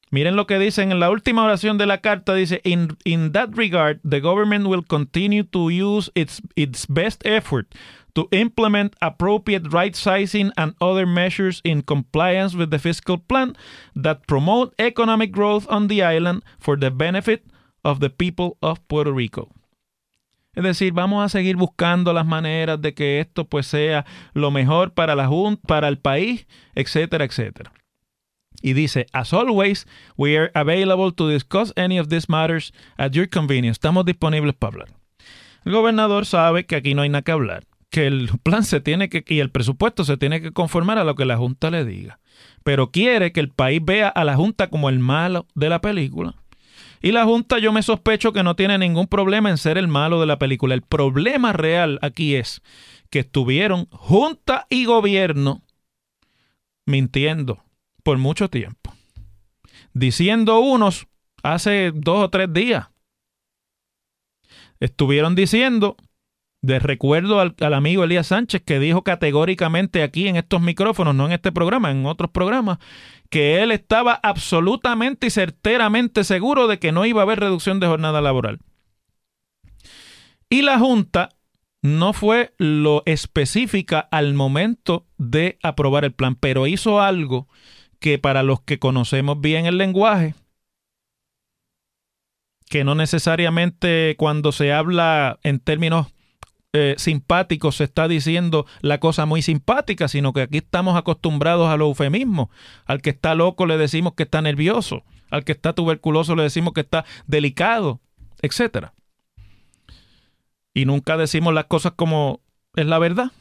Miren 0.10 0.36
lo 0.36 0.48
que 0.48 0.58
dicen 0.58 0.92
en 0.92 1.00
la 1.00 1.12
última 1.12 1.44
oración 1.44 1.78
de 1.78 1.86
la 1.86 2.02
carta, 2.02 2.34
dice, 2.34 2.62
in, 2.64 2.98
in 3.04 3.32
that 3.34 3.50
regard, 3.54 4.00
the 4.08 4.20
government 4.20 4.66
will 4.66 4.84
continue 4.86 5.44
to 5.44 5.70
use 5.70 6.12
its, 6.16 6.42
its 6.56 6.88
best 6.88 7.24
effort 7.26 7.68
to 8.16 8.28
implement 8.32 8.96
appropriate 9.02 9.72
right 9.72 9.96
sizing 9.96 10.52
and 10.58 10.76
other 10.80 11.06
measures 11.06 11.62
in 11.64 11.82
compliance 11.82 12.56
with 12.56 12.70
the 12.70 12.80
fiscal 12.80 13.18
plan 13.18 13.56
that 13.96 14.28
promote 14.28 14.74
economic 14.78 15.32
growth 15.32 15.66
on 15.70 15.88
the 15.88 16.04
island 16.04 16.44
for 16.60 16.78
the 16.78 16.92
benefit 16.92 17.46
of 17.84 18.00
the 18.00 18.10
people 18.10 18.58
of 18.62 18.80
Puerto 18.88 19.12
Rico. 19.12 19.50
Es 20.56 20.64
decir, 20.64 20.94
vamos 20.94 21.26
a 21.26 21.30
seguir 21.30 21.56
buscando 21.58 22.14
las 22.14 22.28
maneras 22.28 22.80
de 22.80 22.94
que 22.94 23.20
esto 23.20 23.46
pues 23.46 23.66
sea 23.66 24.06
lo 24.36 24.52
mejor 24.52 24.94
para 24.94 25.16
la 25.16 25.28
junta, 25.28 25.62
para 25.68 25.88
el 25.88 25.98
país, 25.98 26.46
etcétera, 26.76 27.26
etcétera. 27.26 27.72
Y 28.62 28.74
dice, 28.74 29.08
as 29.14 29.34
always, 29.34 29.88
we 30.16 30.38
are 30.38 30.52
available 30.54 31.12
to 31.12 31.28
discuss 31.28 31.74
any 31.76 31.98
of 31.98 32.10
these 32.10 32.30
matters 32.30 32.72
at 32.98 33.14
your 33.14 33.28
convenience. 33.28 33.78
Estamos 33.78 34.06
disponibles 34.06 34.54
para 34.54 34.72
hablar. 34.72 34.90
El 35.66 35.74
gobernador 35.74 36.26
sabe 36.26 36.66
que 36.66 36.76
aquí 36.76 36.94
no 36.94 37.02
hay 37.02 37.10
nada 37.10 37.24
que 37.24 37.32
hablar 37.32 37.64
que 37.94 38.08
el 38.08 38.32
plan 38.42 38.64
se 38.64 38.82
tiene 38.82 39.08
que 39.08 39.24
y 39.28 39.40
el 39.40 39.52
presupuesto 39.52 40.04
se 40.04 40.18
tiene 40.18 40.42
que 40.42 40.52
conformar 40.52 40.98
a 40.98 41.04
lo 41.04 41.14
que 41.14 41.26
la 41.26 41.38
Junta 41.38 41.70
le 41.70 41.86
diga. 41.86 42.20
Pero 42.64 42.90
quiere 42.90 43.32
que 43.32 43.40
el 43.40 43.50
país 43.50 43.82
vea 43.86 44.08
a 44.08 44.24
la 44.24 44.36
Junta 44.36 44.72
como 44.72 44.90
el 44.90 44.98
malo 44.98 45.46
de 45.54 45.70
la 45.70 45.80
película. 45.80 46.34
Y 47.04 47.12
la 47.12 47.24
Junta 47.26 47.60
yo 47.60 47.72
me 47.72 47.84
sospecho 47.84 48.34
que 48.34 48.42
no 48.42 48.56
tiene 48.56 48.80
ningún 48.80 49.06
problema 49.06 49.52
en 49.52 49.60
ser 49.60 49.78
el 49.78 49.88
malo 49.88 50.20
de 50.20 50.26
la 50.26 50.40
película. 50.40 50.74
El 50.74 50.82
problema 50.82 51.54
real 51.54 52.00
aquí 52.02 52.34
es 52.34 52.64
que 53.12 53.20
estuvieron 53.20 53.86
Junta 53.92 54.66
y 54.72 54.86
gobierno 54.86 55.62
mintiendo 56.88 57.64
por 58.02 58.18
mucho 58.18 58.50
tiempo. 58.50 58.92
Diciendo 59.94 60.62
unos 60.62 61.06
hace 61.44 61.92
dos 61.94 62.24
o 62.24 62.30
tres 62.32 62.52
días. 62.52 62.88
Estuvieron 64.80 65.36
diciendo 65.36 65.96
de 66.64 66.80
recuerdo 66.80 67.42
al, 67.42 67.74
amigo 67.74 68.06
Elías 68.06 68.28
Sánchez 68.28 68.64
que 68.66 68.80
dijo 68.80 69.04
categóricamente 69.04 70.02
aquí 70.02 70.30
en 70.30 70.38
estos 70.38 70.62
micrófonos, 70.62 71.14
no 71.14 71.26
en 71.26 71.34
este 71.34 71.52
programa, 71.52 71.92
en 71.92 72.06
otros 72.06 72.32
programas, 72.32 72.80
que 73.30 73.62
él 73.62 73.72
estaba 73.72 74.14
absolutamente 74.24 75.28
y 75.28 75.30
certeramente 75.30 76.24
seguro 76.24 76.68
de 76.68 76.80
que 76.80 76.94
no 76.94 77.06
iba 77.06 77.22
a 77.22 77.24
haber 77.24 77.42
reducción 77.42 77.82
de 77.82 77.88
jornada 77.88 78.22
laboral. 78.22 78.60
Y 80.50 80.62
la 80.62 80.80
Junta 80.80 81.32
no 81.82 82.14
fue 82.14 82.54
lo 82.58 83.04
específica 83.06 84.00
al 84.00 84.34
momento 84.34 85.06
de 85.18 85.60
aprobar 85.64 86.06
el 86.06 86.14
plan, 86.14 86.36
pero 86.36 86.66
hizo 86.66 87.02
algo 87.02 87.50
que 88.00 88.20
para 88.20 88.42
los 88.42 88.62
que 88.62 88.80
conocemos 88.80 89.42
bien 89.42 89.66
el 89.66 89.78
lenguaje, 89.78 90.34
que 92.70 92.86
no 92.86 92.96
necesariamente 92.96 94.16
cuando 94.18 94.54
se 94.54 94.72
habla 94.72 95.40
en 95.44 95.60
términos 95.60 96.14
eh, 96.76 96.96
simpático 96.98 97.72
se 97.72 97.84
está 97.84 98.08
diciendo 98.08 98.66
la 98.82 99.00
cosa 99.00 99.28
muy 99.28 99.44
simpática, 99.44 100.08
sino 100.08 100.34
que 100.34 100.42
aquí 100.42 100.58
estamos 100.58 100.98
acostumbrados 100.98 101.70
a 101.70 101.78
los 101.78 101.90
eufemismos. 101.90 102.50
Al 102.86 103.02
que 103.04 103.12
está 103.12 103.36
loco 103.36 103.68
le 103.68 103.78
decimos 103.78 104.14
que 104.16 104.24
está 104.24 104.42
nervioso, 104.42 105.04
al 105.30 105.44
que 105.44 105.52
está 105.52 105.74
tuberculoso 105.74 106.36
le 106.36 106.42
decimos 106.42 106.74
que 106.74 106.82
está 106.82 107.06
delicado, 107.28 108.02
etc. 108.42 108.88
Y 110.74 110.86
nunca 110.86 111.16
decimos 111.16 111.54
las 111.54 111.66
cosas 111.66 111.94
como 111.96 112.42
es 112.76 112.88
la 112.88 112.98
verdad. 112.98 113.32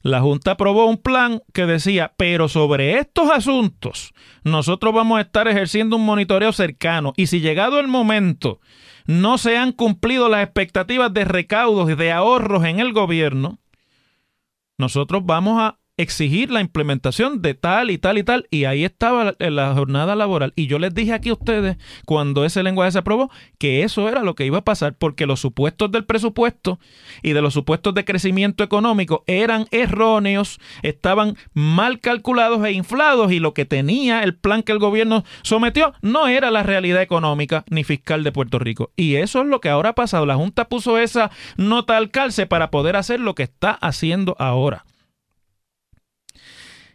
La 0.00 0.20
Junta 0.20 0.52
aprobó 0.52 0.86
un 0.86 0.98
plan 0.98 1.42
que 1.52 1.66
decía, 1.66 2.14
pero 2.16 2.48
sobre 2.48 2.98
estos 2.98 3.30
asuntos 3.30 4.12
nosotros 4.42 4.94
vamos 4.94 5.18
a 5.18 5.22
estar 5.22 5.48
ejerciendo 5.48 5.96
un 5.96 6.04
monitoreo 6.06 6.52
cercano 6.52 7.12
y 7.16 7.26
si 7.26 7.40
llegado 7.40 7.78
el 7.78 7.88
momento 7.88 8.60
no 9.06 9.38
se 9.38 9.56
han 9.56 9.72
cumplido 9.72 10.28
las 10.28 10.44
expectativas 10.44 11.12
de 11.12 11.24
recaudos 11.24 11.90
y 11.90 11.94
de 11.94 12.12
ahorros 12.12 12.64
en 12.64 12.80
el 12.80 12.92
gobierno, 12.92 13.58
nosotros 14.78 15.22
vamos 15.24 15.60
a 15.60 15.78
exigir 15.96 16.50
la 16.50 16.60
implementación 16.60 17.40
de 17.40 17.54
tal 17.54 17.90
y 17.90 17.98
tal 17.98 18.18
y 18.18 18.24
tal. 18.24 18.46
Y 18.50 18.64
ahí 18.64 18.84
estaba 18.84 19.34
la, 19.38 19.74
jornada 19.74 20.16
laboral. 20.16 20.52
Y 20.56 20.66
yo 20.66 20.78
les 20.78 20.94
dije 20.94 21.12
aquí 21.12 21.28
a 21.28 21.34
ustedes, 21.34 21.76
cuando 22.04 22.44
ese 22.44 22.62
lenguaje 22.62 22.92
se 22.92 22.98
aprobó, 22.98 23.30
que 23.58 23.82
eso 23.82 24.08
era 24.08 24.22
lo 24.22 24.34
que 24.34 24.46
iba 24.46 24.58
a 24.58 24.64
pasar, 24.64 24.94
porque 24.94 25.26
los 25.26 25.40
supuestos 25.40 25.90
del 25.92 26.04
presupuesto 26.04 26.78
y 27.22 27.32
de 27.32 27.42
los 27.42 27.54
supuestos 27.54 27.94
de 27.94 28.04
crecimiento 28.04 28.64
económico 28.64 29.24
eran 29.26 29.66
erróneos, 29.70 30.60
estaban 30.82 31.36
mal 31.52 32.00
calculados 32.00 32.64
e 32.64 32.72
inflados, 32.72 33.32
y 33.32 33.38
lo 33.38 33.54
que 33.54 33.64
tenía 33.64 34.22
el 34.22 34.34
plan 34.34 34.62
que 34.62 34.72
el 34.72 34.78
gobierno 34.78 35.24
sometió 35.42 35.94
no 36.02 36.28
era 36.28 36.50
la 36.50 36.62
realidad 36.62 37.02
económica 37.02 37.64
ni 37.70 37.84
fiscal 37.84 38.24
de 38.24 38.32
Puerto 38.32 38.58
Rico. 38.58 38.90
Y 38.96 39.16
eso 39.16 39.42
es 39.42 39.46
lo 39.46 39.60
que 39.60 39.68
ahora 39.68 39.90
ha 39.90 39.94
pasado. 39.94 40.26
La 40.26 40.36
Junta 40.36 40.68
puso 40.68 40.98
esa 40.98 41.30
nota 41.56 41.96
al 41.96 42.10
calce 42.10 42.46
para 42.46 42.70
poder 42.70 42.96
hacer 42.96 43.20
lo 43.20 43.34
que 43.34 43.44
está 43.44 43.70
haciendo 43.72 44.36
ahora. 44.38 44.84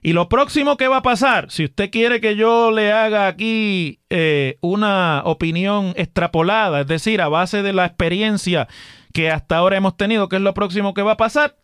Y 0.02 0.14
lo 0.14 0.30
próximo 0.30 0.78
que 0.78 0.88
va 0.88 0.98
a 0.98 1.02
pasar, 1.02 1.52
si 1.52 1.66
usted 1.66 1.92
quiere 1.92 2.22
que 2.22 2.36
yo 2.36 2.72
le 2.72 2.94
haga 2.94 3.28
aquí 3.28 4.00
eh, 4.10 4.58
una 4.62 5.22
opinión 5.26 5.94
extrapolada, 5.98 6.82
es 6.82 6.88
decir, 6.88 7.22
a 7.22 7.28
base 7.28 7.62
de 7.64 7.74
la 7.74 7.86
experiencia 7.86 8.68
que 9.14 9.30
hasta 9.30 9.58
ahora 9.58 9.78
hemos 9.78 9.98
tenido, 9.98 10.30
¿qué 10.30 10.38
es 10.38 10.42
lo 10.42 10.54
próximo 10.54 10.94
que 10.94 11.02
va 11.02 11.14
a 11.14 11.18
pasar? 11.18 11.58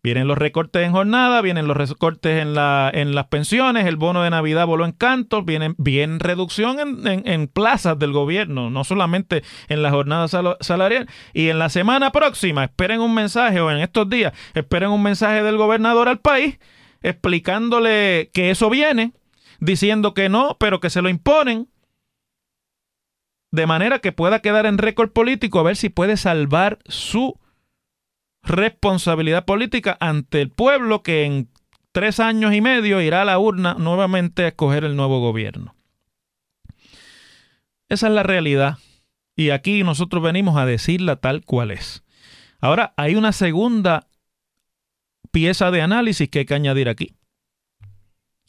Vienen 0.00 0.28
los 0.28 0.38
recortes 0.38 0.86
en 0.86 0.92
jornada, 0.92 1.42
vienen 1.42 1.66
los 1.66 1.76
recortes 1.76 2.40
en, 2.40 2.54
la, 2.54 2.88
en 2.94 3.16
las 3.16 3.26
pensiones, 3.26 3.84
el 3.84 3.96
bono 3.96 4.22
de 4.22 4.30
Navidad 4.30 4.64
voló 4.64 4.84
en 4.84 4.92
canto, 4.92 5.42
vienen 5.42 5.74
bien 5.76 6.20
reducción 6.20 6.78
en, 6.78 7.26
en, 7.26 7.48
plazas 7.48 7.98
del 7.98 8.12
gobierno, 8.12 8.70
no 8.70 8.84
solamente 8.84 9.42
en 9.68 9.82
la 9.82 9.90
jornada 9.90 10.28
salarial. 10.60 11.08
Y 11.34 11.48
en 11.48 11.58
la 11.58 11.68
semana 11.68 12.12
próxima, 12.12 12.62
esperen 12.62 13.00
un 13.00 13.12
mensaje, 13.12 13.60
o 13.60 13.72
en 13.72 13.78
estos 13.78 14.08
días, 14.08 14.32
esperen 14.54 14.90
un 14.90 15.02
mensaje 15.02 15.42
del 15.42 15.56
gobernador 15.56 16.08
al 16.08 16.20
país 16.20 16.58
explicándole 17.02 18.30
que 18.32 18.50
eso 18.50 18.70
viene, 18.70 19.12
diciendo 19.60 20.14
que 20.14 20.28
no, 20.28 20.56
pero 20.58 20.80
que 20.80 20.90
se 20.90 21.02
lo 21.02 21.08
imponen, 21.08 21.68
de 23.50 23.66
manera 23.66 24.00
que 24.00 24.12
pueda 24.12 24.40
quedar 24.40 24.66
en 24.66 24.78
récord 24.78 25.10
político 25.10 25.58
a 25.58 25.62
ver 25.62 25.76
si 25.76 25.88
puede 25.88 26.16
salvar 26.16 26.78
su 26.86 27.38
responsabilidad 28.42 29.44
política 29.44 29.96
ante 30.00 30.40
el 30.40 30.50
pueblo 30.50 31.02
que 31.02 31.24
en 31.24 31.48
tres 31.92 32.20
años 32.20 32.54
y 32.54 32.60
medio 32.60 33.00
irá 33.00 33.22
a 33.22 33.24
la 33.24 33.38
urna 33.38 33.74
nuevamente 33.74 34.44
a 34.44 34.48
escoger 34.48 34.84
el 34.84 34.96
nuevo 34.96 35.20
gobierno. 35.20 35.74
Esa 37.88 38.08
es 38.08 38.12
la 38.12 38.22
realidad. 38.22 38.78
Y 39.34 39.50
aquí 39.50 39.82
nosotros 39.82 40.22
venimos 40.22 40.56
a 40.56 40.66
decirla 40.66 41.16
tal 41.16 41.44
cual 41.44 41.70
es. 41.70 42.04
Ahora, 42.60 42.92
hay 42.96 43.14
una 43.14 43.32
segunda 43.32 44.07
pieza 45.30 45.70
de 45.70 45.82
análisis 45.82 46.28
que 46.28 46.40
hay 46.40 46.44
que 46.44 46.54
añadir 46.54 46.88
aquí. 46.88 47.14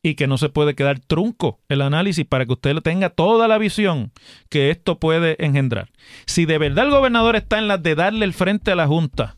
Y 0.01 0.15
que 0.15 0.27
no 0.27 0.38
se 0.38 0.50
puede 0.50 0.75
quedar 0.75 1.00
trunco 1.00 1.59
el 1.67 1.81
análisis 1.81 2.25
para 2.25 2.45
que 2.45 2.53
usted 2.53 2.77
tenga 2.77 3.09
toda 3.09 3.48
la 3.48 3.57
visión 3.57 4.13
que 4.50 4.69
esto 4.69 4.98
puede 4.98 5.43
engendrar. 5.43 5.91
Si 6.25 6.45
de 6.45 6.57
verdad 6.57 6.86
el 6.86 6.91
gobernador 6.91 7.36
está 7.36 7.59
en 7.59 7.67
las 7.67 7.83
de 7.83 7.95
darle 7.95 8.24
el 8.24 8.33
frente 8.33 8.71
a 8.71 8.75
la 8.75 8.88
Junta, 8.88 9.38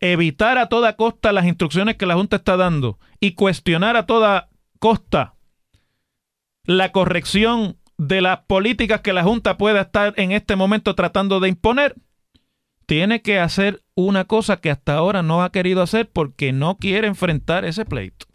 evitar 0.00 0.58
a 0.58 0.68
toda 0.68 0.96
costa 0.96 1.32
las 1.32 1.46
instrucciones 1.46 1.96
que 1.96 2.04
la 2.04 2.14
Junta 2.14 2.36
está 2.36 2.56
dando 2.58 2.98
y 3.20 3.32
cuestionar 3.32 3.96
a 3.96 4.04
toda 4.04 4.50
costa 4.78 5.34
la 6.64 6.92
corrección 6.92 7.78
de 7.96 8.20
las 8.20 8.40
políticas 8.40 9.00
que 9.00 9.12
la 9.12 9.22
Junta 9.22 9.56
pueda 9.56 9.82
estar 9.82 10.14
en 10.16 10.32
este 10.32 10.56
momento 10.56 10.94
tratando 10.94 11.40
de 11.40 11.48
imponer, 11.48 11.94
tiene 12.86 13.22
que 13.22 13.38
hacer 13.38 13.82
una 13.94 14.24
cosa 14.24 14.58
que 14.58 14.70
hasta 14.70 14.94
ahora 14.94 15.22
no 15.22 15.42
ha 15.42 15.52
querido 15.52 15.82
hacer 15.82 16.10
porque 16.10 16.52
no 16.52 16.76
quiere 16.76 17.06
enfrentar 17.06 17.64
ese 17.64 17.84
pleito. 17.84 18.26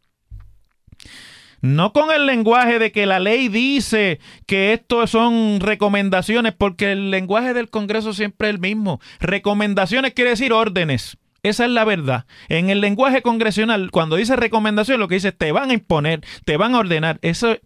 No 1.62 1.91
con 1.91 2.12
el 2.12 2.25
lenguaje 2.25 2.79
de 2.79 2.91
que 2.91 3.06
la 3.06 3.20
ley 3.20 3.50
dice 3.50 4.20
que 4.46 4.72
esto 4.72 5.06
son 5.08 5.60
recomendaciones, 5.60 6.53
porque 6.58 6.94
el 6.94 7.12
lenguaje 7.12 7.53
del 7.53 7.70
Congreso 7.70 8.13
siempre 8.13 8.48
es 8.48 8.56
el 8.56 8.62
mismo. 8.62 9.01
Recomendaciones 9.20 10.13
quiere 10.13 10.32
decir 10.32 10.53
órdenes. 10.53 11.18
Esa 11.44 11.65
es 11.65 11.72
la 11.72 11.86
verdad. 11.86 12.25
En 12.48 12.70
el 12.70 12.82
lenguaje 12.82 13.22
congresional, 13.22 13.91
cuando 13.91 14.15
dice 14.15 14.36
recomendación, 14.36 15.00
lo 15.00 15.08
que 15.08 15.15
dice 15.15 15.32
te 15.32 15.51
van 15.51 15.70
a 15.70 15.74
imponer, 15.74 16.22
te 16.46 16.58
van 16.58 16.75
a 16.75 16.79
ordenar. 16.79 17.20
Ese 17.22 17.62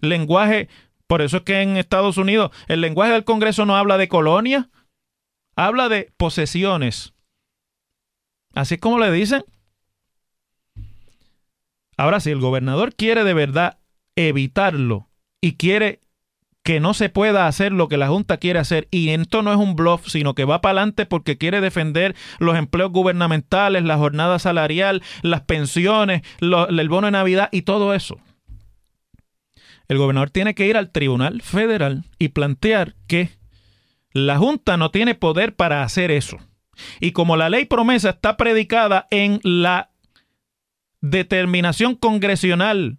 lenguaje, 0.00 0.68
por 1.06 1.22
eso 1.22 1.38
es 1.38 1.42
que 1.42 1.62
en 1.62 1.76
Estados 1.76 2.18
Unidos 2.18 2.50
el 2.68 2.80
lenguaje 2.80 3.12
del 3.12 3.24
Congreso 3.24 3.64
no 3.64 3.76
habla 3.76 3.96
de 3.96 4.08
colonia, 4.08 4.68
habla 5.56 5.88
de 5.88 6.12
posesiones. 6.16 7.14
Así 8.54 8.74
es 8.74 8.80
como 8.80 8.98
le 8.98 9.10
dicen. 9.10 9.44
Ahora, 11.96 12.20
si 12.20 12.30
el 12.30 12.40
gobernador 12.40 12.94
quiere 12.94 13.24
de 13.24 13.34
verdad 13.34 13.78
evitarlo 14.16 15.08
y 15.40 15.56
quiere 15.56 16.00
que 16.62 16.80
no 16.80 16.94
se 16.94 17.08
pueda 17.08 17.46
hacer 17.46 17.70
lo 17.72 17.88
que 17.88 17.96
la 17.96 18.08
Junta 18.08 18.38
quiere 18.38 18.58
hacer, 18.58 18.88
y 18.90 19.10
esto 19.10 19.42
no 19.42 19.52
es 19.52 19.58
un 19.58 19.76
bluff, 19.76 20.08
sino 20.08 20.34
que 20.34 20.44
va 20.44 20.60
para 20.60 20.72
adelante 20.72 21.06
porque 21.06 21.38
quiere 21.38 21.60
defender 21.60 22.16
los 22.38 22.56
empleos 22.56 22.90
gubernamentales, 22.90 23.84
la 23.84 23.96
jornada 23.96 24.38
salarial, 24.40 25.02
las 25.22 25.42
pensiones, 25.42 26.22
el 26.40 26.88
bono 26.88 27.06
de 27.06 27.12
Navidad 27.12 27.48
y 27.52 27.62
todo 27.62 27.94
eso. 27.94 28.18
El 29.86 29.98
gobernador 29.98 30.30
tiene 30.30 30.56
que 30.56 30.66
ir 30.66 30.76
al 30.76 30.90
Tribunal 30.90 31.40
Federal 31.40 32.02
y 32.18 32.28
plantear 32.28 32.96
que 33.06 33.30
la 34.16 34.38
Junta 34.38 34.78
no 34.78 34.90
tiene 34.90 35.14
poder 35.14 35.54
para 35.54 35.82
hacer 35.82 36.10
eso. 36.10 36.38
Y 37.00 37.12
como 37.12 37.36
la 37.36 37.50
ley 37.50 37.66
promesa 37.66 38.10
está 38.10 38.38
predicada 38.38 39.06
en 39.10 39.40
la 39.42 39.90
determinación 41.02 41.94
congresional 41.94 42.98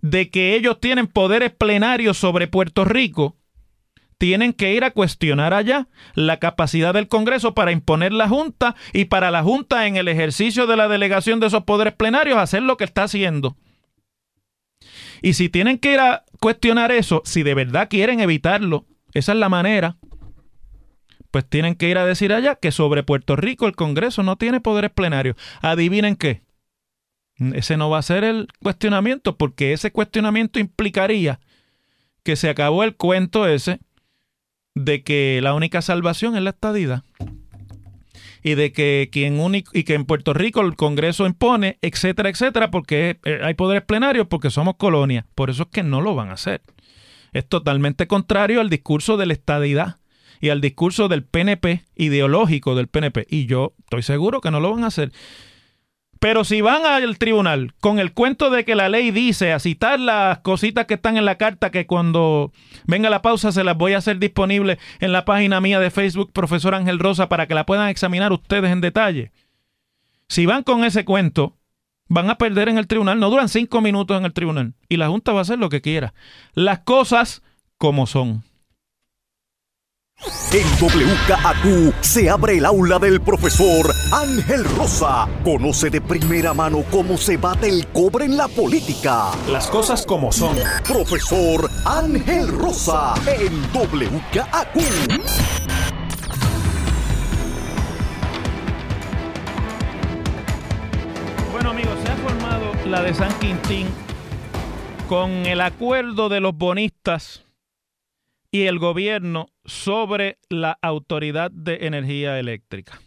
de 0.00 0.30
que 0.30 0.54
ellos 0.54 0.80
tienen 0.80 1.08
poderes 1.08 1.50
plenarios 1.50 2.16
sobre 2.16 2.46
Puerto 2.46 2.84
Rico, 2.84 3.36
tienen 4.18 4.52
que 4.52 4.74
ir 4.74 4.84
a 4.84 4.92
cuestionar 4.92 5.52
allá 5.52 5.88
la 6.14 6.38
capacidad 6.38 6.94
del 6.94 7.08
Congreso 7.08 7.54
para 7.54 7.72
imponer 7.72 8.12
la 8.12 8.28
Junta 8.28 8.76
y 8.92 9.06
para 9.06 9.32
la 9.32 9.42
Junta 9.42 9.88
en 9.88 9.96
el 9.96 10.06
ejercicio 10.06 10.68
de 10.68 10.76
la 10.76 10.86
delegación 10.86 11.40
de 11.40 11.48
esos 11.48 11.64
poderes 11.64 11.94
plenarios 11.94 12.38
hacer 12.38 12.62
lo 12.62 12.76
que 12.76 12.84
está 12.84 13.02
haciendo. 13.02 13.56
Y 15.20 15.32
si 15.32 15.48
tienen 15.48 15.78
que 15.78 15.94
ir 15.94 16.00
a 16.00 16.24
cuestionar 16.38 16.92
eso, 16.92 17.22
si 17.24 17.42
de 17.42 17.54
verdad 17.54 17.88
quieren 17.90 18.20
evitarlo, 18.20 18.86
esa 19.18 19.32
es 19.32 19.38
la 19.38 19.48
manera, 19.48 19.96
pues 21.30 21.48
tienen 21.48 21.74
que 21.74 21.88
ir 21.88 21.98
a 21.98 22.06
decir 22.06 22.32
allá 22.32 22.56
que 22.56 22.72
sobre 22.72 23.02
Puerto 23.02 23.36
Rico 23.36 23.66
el 23.66 23.76
Congreso 23.76 24.22
no 24.22 24.36
tiene 24.36 24.60
poderes 24.60 24.90
plenarios. 24.90 25.36
Adivinen 25.60 26.16
qué. 26.16 26.42
Ese 27.52 27.76
no 27.76 27.90
va 27.90 27.98
a 27.98 28.02
ser 28.02 28.24
el 28.24 28.48
cuestionamiento 28.62 29.36
porque 29.36 29.72
ese 29.72 29.92
cuestionamiento 29.92 30.58
implicaría 30.58 31.40
que 32.22 32.36
se 32.36 32.48
acabó 32.48 32.82
el 32.82 32.96
cuento 32.96 33.46
ese 33.46 33.80
de 34.74 35.02
que 35.02 35.40
la 35.42 35.54
única 35.54 35.82
salvación 35.82 36.36
es 36.36 36.42
la 36.42 36.50
estadidad 36.50 37.02
y 38.42 38.54
de 38.54 38.72
que 38.72 39.08
quien 39.10 39.40
único 39.40 39.70
y 39.74 39.84
que 39.84 39.94
en 39.94 40.04
Puerto 40.04 40.32
Rico 40.32 40.60
el 40.60 40.76
Congreso 40.76 41.26
impone, 41.26 41.78
etcétera, 41.82 42.28
etcétera, 42.28 42.70
porque 42.70 43.18
eh, 43.24 43.40
hay 43.42 43.54
poderes 43.54 43.82
plenarios 43.82 44.26
porque 44.28 44.50
somos 44.50 44.76
colonia. 44.76 45.26
Por 45.34 45.50
eso 45.50 45.64
es 45.64 45.68
que 45.70 45.82
no 45.82 46.00
lo 46.00 46.14
van 46.14 46.30
a 46.30 46.34
hacer. 46.34 46.62
Es 47.32 47.48
totalmente 47.48 48.06
contrario 48.06 48.60
al 48.60 48.70
discurso 48.70 49.16
de 49.16 49.26
la 49.26 49.32
estadidad 49.32 49.98
y 50.40 50.50
al 50.50 50.60
discurso 50.60 51.08
del 51.08 51.24
PNP 51.24 51.84
ideológico 51.96 52.74
del 52.74 52.88
PNP 52.88 53.26
y 53.28 53.46
yo 53.46 53.74
estoy 53.84 54.02
seguro 54.02 54.40
que 54.40 54.50
no 54.50 54.60
lo 54.60 54.72
van 54.72 54.84
a 54.84 54.88
hacer. 54.88 55.12
Pero 56.18 56.44
si 56.44 56.60
van 56.62 56.86
al 56.86 57.18
tribunal 57.18 57.74
con 57.80 57.98
el 57.98 58.12
cuento 58.12 58.50
de 58.50 58.64
que 58.64 58.74
la 58.74 58.88
ley 58.88 59.10
dice 59.10 59.52
a 59.52 59.58
citar 59.58 60.00
las 60.00 60.38
cositas 60.38 60.86
que 60.86 60.94
están 60.94 61.16
en 61.16 61.26
la 61.26 61.36
carta 61.36 61.70
que 61.70 61.86
cuando 61.86 62.52
venga 62.86 63.10
la 63.10 63.22
pausa 63.22 63.52
se 63.52 63.64
las 63.64 63.76
voy 63.76 63.92
a 63.92 63.98
hacer 63.98 64.18
disponibles 64.18 64.78
en 65.00 65.12
la 65.12 65.24
página 65.24 65.60
mía 65.60 65.78
de 65.78 65.90
Facebook, 65.90 66.32
profesor 66.32 66.74
Ángel 66.74 66.98
Rosa, 66.98 67.28
para 67.28 67.46
que 67.46 67.54
la 67.54 67.66
puedan 67.66 67.88
examinar 67.88 68.32
ustedes 68.32 68.70
en 68.70 68.80
detalle. 68.80 69.32
Si 70.28 70.46
van 70.46 70.62
con 70.62 70.84
ese 70.84 71.04
cuento, 71.04 71.55
van 72.08 72.30
a 72.30 72.38
perder 72.38 72.68
en 72.68 72.78
el 72.78 72.86
tribunal. 72.86 73.20
No 73.20 73.30
duran 73.30 73.48
cinco 73.48 73.80
minutos 73.80 74.16
en 74.18 74.24
el 74.24 74.32
tribunal. 74.32 74.74
Y 74.88 74.96
la 74.96 75.08
Junta 75.08 75.32
va 75.32 75.40
a 75.40 75.42
hacer 75.42 75.58
lo 75.58 75.68
que 75.68 75.80
quiera. 75.80 76.14
Las 76.54 76.80
cosas 76.80 77.42
como 77.78 78.06
son. 78.06 78.44
En 80.52 80.66
WKAQ 80.80 81.92
se 82.00 82.30
abre 82.30 82.56
el 82.56 82.64
aula 82.64 82.98
del 82.98 83.20
profesor 83.20 83.92
Ángel 84.12 84.64
Rosa. 84.64 85.28
Conoce 85.44 85.90
de 85.90 86.00
primera 86.00 86.54
mano 86.54 86.84
cómo 86.90 87.18
se 87.18 87.36
bate 87.36 87.68
el 87.68 87.86
cobre 87.88 88.24
en 88.24 88.38
la 88.38 88.48
política. 88.48 89.32
Las 89.50 89.66
cosas 89.66 90.06
como 90.06 90.32
son. 90.32 90.56
Profesor 90.88 91.68
Ángel 91.84 92.48
Rosa 92.48 93.12
en 93.26 93.60
WKAQ. 93.74 94.76
La 102.90 103.02
de 103.02 103.14
San 103.14 103.36
Quintín 103.40 103.88
con 105.08 105.30
el 105.46 105.60
acuerdo 105.60 106.28
de 106.28 106.40
los 106.40 106.54
bonistas 106.56 107.44
y 108.52 108.66
el 108.66 108.78
gobierno 108.78 109.48
sobre 109.64 110.38
la 110.48 110.78
Autoridad 110.82 111.50
de 111.50 111.86
Energía 111.86 112.38
Eléctrica. 112.38 113.00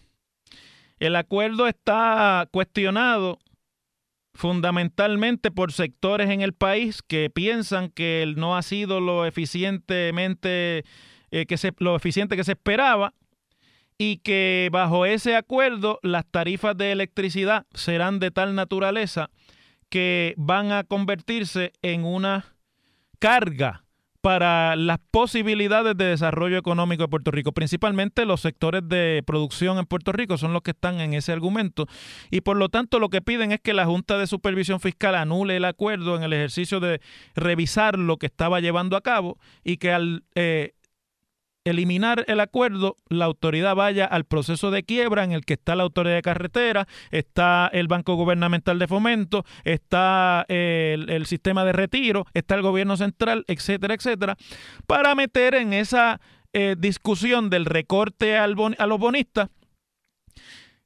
El 0.99 1.15
acuerdo 1.15 1.67
está 1.67 2.47
cuestionado 2.51 3.39
fundamentalmente 4.33 5.49
por 5.49 5.71
sectores 5.71 6.29
en 6.29 6.41
el 6.41 6.53
país 6.53 7.01
que 7.01 7.29
piensan 7.29 7.89
que 7.89 8.33
no 8.35 8.57
ha 8.57 8.63
sido 8.63 8.99
lo 8.99 9.25
eficientemente 9.25 10.83
eh, 11.31 11.45
que 11.45 11.57
se, 11.57 11.73
lo 11.77 11.95
eficiente 11.95 12.35
que 12.35 12.43
se 12.43 12.53
esperaba 12.53 13.13
y 13.97 14.17
que 14.17 14.67
bajo 14.71 15.05
ese 15.05 15.37
acuerdo 15.37 15.99
las 16.01 16.25
tarifas 16.25 16.75
de 16.75 16.91
electricidad 16.91 17.65
serán 17.73 18.19
de 18.19 18.31
tal 18.31 18.55
naturaleza 18.55 19.29
que 19.89 20.33
van 20.37 20.71
a 20.71 20.83
convertirse 20.83 21.73
en 21.81 22.05
una 22.05 22.45
carga 23.19 23.83
para 24.21 24.75
las 24.75 24.99
posibilidades 25.11 25.95
de 25.95 26.05
desarrollo 26.05 26.57
económico 26.57 27.03
de 27.03 27.07
Puerto 27.07 27.31
Rico. 27.31 27.53
Principalmente 27.53 28.25
los 28.25 28.41
sectores 28.41 28.81
de 28.85 29.23
producción 29.25 29.77
en 29.77 29.85
Puerto 29.85 30.11
Rico 30.11 30.37
son 30.37 30.51
los 30.51 30.61
que 30.61 30.71
están 30.71 30.99
en 30.99 31.13
ese 31.13 31.31
argumento 31.31 31.87
y 32.29 32.41
por 32.41 32.57
lo 32.57 32.69
tanto 32.69 32.99
lo 32.99 33.09
que 33.09 33.21
piden 33.21 33.51
es 33.51 33.61
que 33.61 33.73
la 33.73 33.85
Junta 33.85 34.17
de 34.17 34.27
Supervisión 34.27 34.79
Fiscal 34.79 35.15
anule 35.15 35.55
el 35.55 35.65
acuerdo 35.65 36.17
en 36.17 36.23
el 36.23 36.33
ejercicio 36.33 36.79
de 36.79 36.99
revisar 37.35 37.97
lo 37.97 38.17
que 38.17 38.25
estaba 38.25 38.59
llevando 38.59 38.97
a 38.97 39.01
cabo 39.01 39.37
y 39.63 39.77
que 39.77 39.93
al 39.93 40.23
eh, 40.35 40.73
eliminar 41.65 42.23
el 42.27 42.39
acuerdo, 42.39 42.95
la 43.09 43.25
autoridad 43.25 43.75
vaya 43.75 44.05
al 44.05 44.25
proceso 44.25 44.71
de 44.71 44.83
quiebra 44.83 45.23
en 45.23 45.31
el 45.31 45.45
que 45.45 45.53
está 45.53 45.75
la 45.75 45.83
autoridad 45.83 46.15
de 46.15 46.21
carretera, 46.21 46.87
está 47.11 47.69
el 47.73 47.87
Banco 47.87 48.15
Gubernamental 48.15 48.79
de 48.79 48.87
Fomento, 48.87 49.45
está 49.63 50.45
el, 50.47 51.25
sistema 51.25 51.65
de 51.65 51.73
retiro, 51.73 52.25
está 52.33 52.55
el 52.55 52.61
gobierno 52.61 52.97
central, 52.97 53.45
etcétera, 53.47 53.93
etcétera, 53.93 54.37
para 54.87 55.15
meter 55.15 55.55
en 55.55 55.73
esa 55.73 56.21
eh, 56.53 56.75
discusión 56.77 57.49
del 57.49 57.65
recorte 57.65 58.37
a 58.37 58.47
los 58.47 58.99
bonistas 58.99 59.49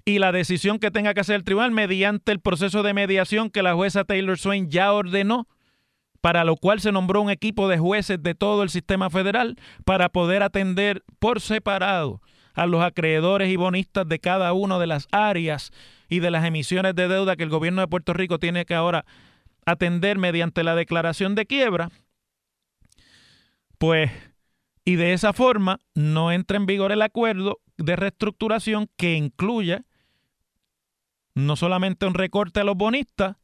y 0.05 0.19
la 0.19 0.31
decisión 0.31 0.79
que 0.79 0.91
tenga 0.91 1.13
que 1.13 1.21
hacer 1.21 1.35
el 1.35 1.43
tribunal 1.43 1.71
mediante 1.71 2.31
el 2.31 2.39
proceso 2.39 2.83
de 2.83 2.93
mediación 2.93 3.49
que 3.49 3.63
la 3.63 3.73
jueza 3.73 4.03
Taylor 4.03 4.37
Swain 4.37 4.69
ya 4.69 4.91
ordenó 4.91 5.47
para 6.23 6.45
lo 6.45 6.55
cual 6.55 6.79
se 6.79 6.93
nombró 6.93 7.21
un 7.21 7.29
equipo 7.29 7.67
de 7.67 7.77
jueces 7.77 8.23
de 8.23 8.33
todo 8.33 8.63
el 8.63 8.69
sistema 8.69 9.09
federal 9.09 9.57
para 9.83 10.07
poder 10.07 10.41
atender 10.41 11.03
por 11.19 11.41
separado 11.41 12.21
a 12.53 12.65
los 12.65 12.81
acreedores 12.81 13.49
y 13.49 13.57
bonistas 13.57 14.07
de 14.07 14.19
cada 14.19 14.53
una 14.53 14.79
de 14.79 14.87
las 14.87 15.09
áreas 15.11 15.71
y 16.07 16.21
de 16.21 16.31
las 16.31 16.45
emisiones 16.45 16.95
de 16.95 17.09
deuda 17.09 17.35
que 17.35 17.43
el 17.43 17.49
gobierno 17.49 17.81
de 17.81 17.89
Puerto 17.89 18.13
Rico 18.13 18.39
tiene 18.39 18.63
que 18.63 18.73
ahora 18.73 19.03
atender 19.65 20.17
mediante 20.17 20.63
la 20.63 20.75
declaración 20.75 21.35
de 21.35 21.45
quiebra, 21.45 21.89
pues, 23.77 24.09
y 24.85 24.95
de 24.95 25.11
esa 25.11 25.33
forma 25.33 25.81
no 25.93 26.31
entra 26.31 26.55
en 26.55 26.65
vigor 26.65 26.93
el 26.93 27.01
acuerdo 27.01 27.59
de 27.75 27.97
reestructuración 27.97 28.87
que 28.95 29.15
incluye 29.15 29.81
no 31.35 31.57
solamente 31.57 32.05
un 32.05 32.13
recorte 32.13 32.61
a 32.61 32.63
los 32.63 32.77
bonistas, 32.77 33.35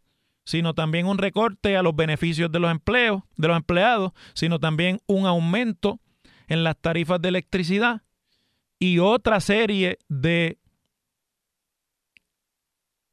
sino 0.50 0.74
también 0.74 1.06
un 1.06 1.20
recorte 1.20 1.78
a 1.78 1.84
los 1.84 1.96
beneficios 1.96 2.52
de 2.52 2.60
los 2.60 2.72
empleos, 2.72 3.22
de 3.38 3.48
los 3.48 3.56
empleados, 3.56 4.14
sino 4.34 4.60
también 4.60 5.00
un 5.06 5.28
aumento 5.28 6.00
en 6.48 6.64
las 6.64 6.76
tarifas 6.76 7.22
de 7.22 7.30
electricidad 7.30 8.02
y 8.80 8.98
otra 8.98 9.42
serie 9.42 10.00
de 10.08 10.58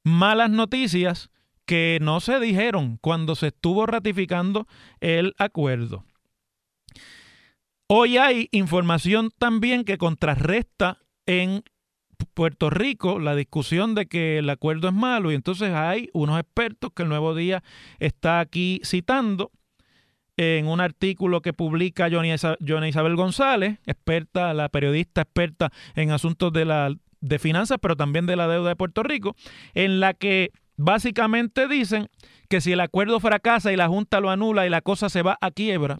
malas 0.02 0.48
noticias 0.48 1.28
que 1.66 1.98
no 2.00 2.20
se 2.20 2.40
dijeron 2.40 2.96
cuando 3.02 3.34
se 3.34 3.48
estuvo 3.48 3.84
ratificando 3.84 4.66
el 5.00 5.34
acuerdo. 5.36 6.06
Hoy 7.86 8.16
hay 8.16 8.48
información 8.50 9.30
también 9.36 9.84
que 9.84 9.98
contrarresta 9.98 11.00
en 11.26 11.64
Puerto 12.34 12.70
Rico 12.70 13.18
la 13.18 13.34
discusión 13.34 13.94
de 13.94 14.06
que 14.06 14.38
el 14.38 14.50
acuerdo 14.50 14.88
es 14.88 14.94
malo 14.94 15.32
y 15.32 15.34
entonces 15.34 15.72
hay 15.72 16.10
unos 16.12 16.38
expertos 16.38 16.90
que 16.94 17.02
el 17.02 17.08
Nuevo 17.08 17.34
Día 17.34 17.62
está 17.98 18.40
aquí 18.40 18.80
citando 18.84 19.50
en 20.36 20.66
un 20.66 20.80
artículo 20.80 21.40
que 21.40 21.52
publica 21.52 22.10
Johnny 22.10 22.32
Isabel 22.88 23.16
González, 23.16 23.78
experta, 23.86 24.52
la 24.52 24.68
periodista 24.68 25.22
experta 25.22 25.72
en 25.94 26.10
asuntos 26.10 26.52
de, 26.52 26.66
la, 26.66 26.94
de 27.20 27.38
finanzas, 27.38 27.78
pero 27.80 27.96
también 27.96 28.26
de 28.26 28.36
la 28.36 28.46
deuda 28.46 28.68
de 28.68 28.76
Puerto 28.76 29.02
Rico, 29.02 29.34
en 29.74 29.98
la 29.98 30.12
que 30.12 30.50
básicamente 30.76 31.68
dicen 31.68 32.08
que 32.50 32.60
si 32.60 32.72
el 32.72 32.80
acuerdo 32.80 33.18
fracasa 33.18 33.72
y 33.72 33.76
la 33.76 33.88
Junta 33.88 34.20
lo 34.20 34.28
anula 34.30 34.66
y 34.66 34.70
la 34.70 34.82
cosa 34.82 35.08
se 35.08 35.22
va 35.22 35.38
a 35.40 35.50
quiebra, 35.50 35.98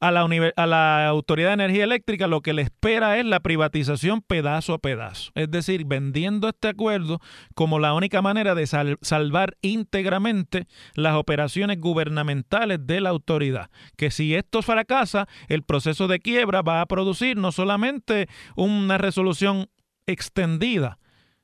a 0.00 0.10
la, 0.10 0.28
a 0.56 0.66
la 0.66 1.08
Autoridad 1.08 1.48
de 1.48 1.54
Energía 1.54 1.84
Eléctrica 1.84 2.26
lo 2.26 2.40
que 2.40 2.52
le 2.52 2.62
espera 2.62 3.18
es 3.18 3.24
la 3.24 3.40
privatización 3.40 4.22
pedazo 4.22 4.74
a 4.74 4.78
pedazo. 4.78 5.30
Es 5.34 5.50
decir, 5.50 5.84
vendiendo 5.86 6.48
este 6.48 6.68
acuerdo 6.68 7.20
como 7.54 7.78
la 7.78 7.94
única 7.94 8.22
manera 8.22 8.54
de 8.54 8.66
salvar 8.66 9.56
íntegramente 9.62 10.66
las 10.94 11.14
operaciones 11.14 11.80
gubernamentales 11.80 12.86
de 12.86 13.00
la 13.00 13.10
autoridad. 13.10 13.70
Que 13.96 14.10
si 14.10 14.34
esto 14.34 14.62
fracasa, 14.62 15.28
el 15.48 15.62
proceso 15.62 16.08
de 16.08 16.20
quiebra 16.20 16.62
va 16.62 16.80
a 16.80 16.86
producir 16.86 17.36
no 17.36 17.52
solamente 17.52 18.28
una 18.56 18.98
resolución 18.98 19.68
extendida, 20.06 20.98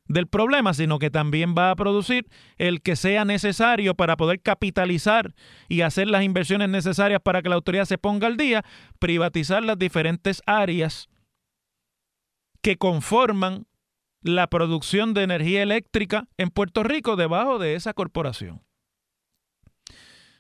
del 0.06 0.26
problema, 0.26 0.74
sino 0.74 0.98
que 0.98 1.10
también 1.10 1.54
va 1.56 1.70
a 1.70 1.76
producir 1.76 2.26
el 2.58 2.82
que 2.82 2.96
sea 2.96 3.24
necesario 3.24 3.94
para 3.94 4.16
poder 4.16 4.40
capitalizar 4.40 5.34
y 5.68 5.80
hacer 5.80 6.08
las 6.08 6.22
inversiones 6.22 6.68
necesarias 6.68 7.20
para 7.22 7.42
que 7.42 7.48
la 7.48 7.54
autoridad 7.54 7.86
se 7.86 7.98
ponga 7.98 8.26
al 8.26 8.36
día, 8.36 8.64
privatizar 8.98 9.64
las 9.64 9.78
diferentes 9.78 10.42
áreas 10.46 11.08
que 12.60 12.76
conforman 12.76 13.66
la 14.22 14.46
producción 14.48 15.14
de 15.14 15.22
energía 15.22 15.62
eléctrica 15.62 16.28
en 16.38 16.50
Puerto 16.50 16.82
Rico 16.82 17.16
debajo 17.16 17.58
de 17.58 17.74
esa 17.74 17.92
corporación. 17.92 18.62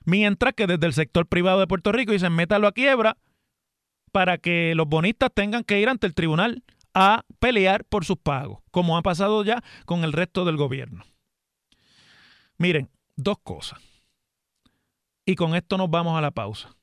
Mientras 0.06 0.54
que 0.54 0.66
desde 0.66 0.86
el 0.86 0.92
sector 0.92 1.26
privado 1.26 1.60
de 1.60 1.66
Puerto 1.66 1.92
Rico 1.92 2.12
dicen 2.12 2.34
métalo 2.34 2.66
a 2.66 2.72
quiebra 2.72 3.16
para 4.12 4.38
que 4.38 4.74
los 4.74 4.86
bonistas 4.86 5.30
tengan 5.34 5.64
que 5.64 5.80
ir 5.80 5.88
ante 5.88 6.06
el 6.06 6.14
tribunal 6.14 6.62
a 6.94 7.24
pelear 7.40 7.84
por 7.84 8.04
sus 8.04 8.16
pagos, 8.16 8.60
como 8.70 8.96
ha 8.96 9.02
pasado 9.02 9.44
ya 9.44 9.62
con 9.84 10.04
el 10.04 10.12
resto 10.12 10.44
del 10.44 10.56
gobierno. 10.56 11.04
Miren, 12.56 12.90
dos 13.16 13.36
cosas. 13.42 13.80
Y 15.26 15.34
con 15.34 15.54
esto 15.54 15.76
nos 15.76 15.90
vamos 15.90 16.16
a 16.16 16.20
la 16.20 16.30
pausa. 16.30 16.76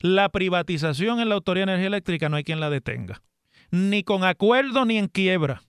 La 0.00 0.28
privatización 0.28 1.20
en 1.20 1.28
la 1.28 1.34
Autoridad 1.34 1.66
de 1.66 1.72
Energía 1.72 1.88
Eléctrica 1.88 2.28
no 2.28 2.36
hay 2.36 2.44
quien 2.44 2.60
la 2.60 2.70
detenga. 2.70 3.22
Ni 3.70 4.02
con 4.02 4.24
acuerdo 4.24 4.84
ni 4.84 4.98
en 4.98 5.08
quiebra. 5.08 5.62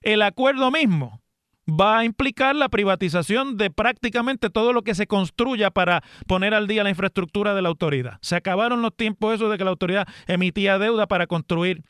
El 0.00 0.22
acuerdo 0.22 0.70
mismo 0.70 1.22
va 1.68 1.98
a 1.98 2.04
implicar 2.04 2.56
la 2.56 2.68
privatización 2.68 3.56
de 3.56 3.70
prácticamente 3.70 4.50
todo 4.50 4.72
lo 4.72 4.82
que 4.82 4.94
se 4.94 5.06
construya 5.06 5.70
para 5.70 6.02
poner 6.26 6.54
al 6.54 6.66
día 6.66 6.82
la 6.82 6.90
infraestructura 6.90 7.54
de 7.54 7.62
la 7.62 7.68
autoridad. 7.68 8.18
Se 8.20 8.34
acabaron 8.34 8.82
los 8.82 8.96
tiempos 8.96 9.34
esos 9.34 9.50
de 9.50 9.58
que 9.58 9.64
la 9.64 9.70
autoridad 9.70 10.08
emitía 10.26 10.78
deuda 10.78 11.06
para 11.06 11.26
construir 11.26 11.84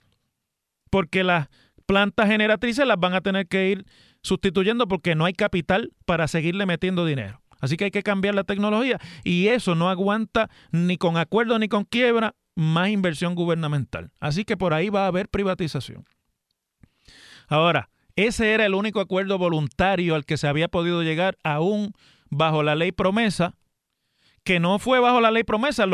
porque 0.92 1.24
las 1.24 1.48
plantas 1.86 2.28
generatrices 2.28 2.86
las 2.86 3.00
van 3.00 3.14
a 3.14 3.22
tener 3.22 3.48
que 3.48 3.70
ir 3.70 3.86
sustituyendo 4.22 4.86
porque 4.86 5.14
no 5.14 5.24
hay 5.24 5.32
capital 5.32 5.90
para 6.04 6.28
seguirle 6.28 6.66
metiendo 6.66 7.06
dinero. 7.06 7.40
Así 7.60 7.78
que 7.78 7.84
hay 7.84 7.90
que 7.90 8.02
cambiar 8.02 8.34
la 8.34 8.44
tecnología 8.44 9.00
y 9.24 9.46
eso 9.48 9.74
no 9.74 9.88
aguanta 9.88 10.50
ni 10.70 10.98
con 10.98 11.16
acuerdo 11.16 11.58
ni 11.58 11.68
con 11.68 11.84
quiebra 11.84 12.34
más 12.54 12.90
inversión 12.90 13.34
gubernamental. 13.34 14.10
Así 14.20 14.44
que 14.44 14.58
por 14.58 14.74
ahí 14.74 14.90
va 14.90 15.04
a 15.04 15.06
haber 15.06 15.30
privatización. 15.30 16.04
Ahora, 17.48 17.88
ese 18.14 18.52
era 18.52 18.66
el 18.66 18.74
único 18.74 19.00
acuerdo 19.00 19.38
voluntario 19.38 20.14
al 20.14 20.26
que 20.26 20.36
se 20.36 20.46
había 20.46 20.68
podido 20.68 21.02
llegar 21.02 21.38
aún 21.42 21.94
bajo 22.28 22.62
la 22.62 22.74
ley 22.74 22.92
promesa, 22.92 23.54
que 24.44 24.60
no 24.60 24.78
fue 24.78 25.00
bajo 25.00 25.22
la 25.22 25.30
ley 25.30 25.44
promesa, 25.44 25.86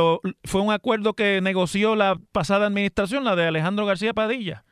fue 0.42 0.60
un 0.60 0.72
acuerdo 0.72 1.14
que 1.14 1.40
negoció 1.40 1.94
la 1.94 2.18
pasada 2.32 2.66
administración, 2.66 3.22
la 3.22 3.36
de 3.36 3.46
Alejandro 3.46 3.86
García 3.86 4.12
Padilla. 4.12 4.64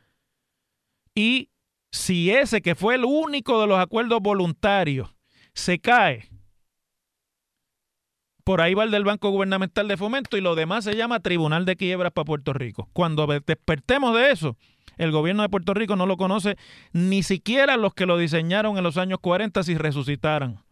Y 1.17 1.49
si 1.91 2.29
ese 2.29 2.61
que 2.61 2.75
fue 2.75 2.93
el 2.93 3.03
único 3.03 3.59
de 3.59 3.65
los 3.65 3.79
acuerdos 3.79 4.21
voluntarios 4.21 5.15
se 5.55 5.79
cae, 5.79 6.29
por 8.43 8.61
ahí 8.61 8.75
va 8.75 8.83
el 8.83 8.91
del 8.91 9.03
Banco 9.03 9.31
Gubernamental 9.31 9.87
de 9.87 9.97
Fomento 9.97 10.37
y 10.37 10.41
lo 10.41 10.53
demás 10.53 10.83
se 10.83 10.95
llama 10.95 11.21
Tribunal 11.21 11.65
de 11.65 11.75
Quiebras 11.75 12.11
para 12.11 12.25
Puerto 12.25 12.53
Rico. 12.53 12.87
Cuando 12.93 13.25
despertemos 13.25 14.15
de 14.15 14.29
eso, 14.29 14.57
el 14.97 15.09
gobierno 15.09 15.41
de 15.41 15.49
Puerto 15.49 15.73
Rico 15.73 15.95
no 15.95 16.05
lo 16.05 16.17
conoce 16.17 16.55
ni 16.91 17.23
siquiera 17.23 17.77
los 17.77 17.95
que 17.95 18.05
lo 18.05 18.19
diseñaron 18.19 18.77
en 18.77 18.83
los 18.83 18.97
años 18.97 19.17
40 19.19 19.63
si 19.63 19.75
resucitaran. 19.75 20.63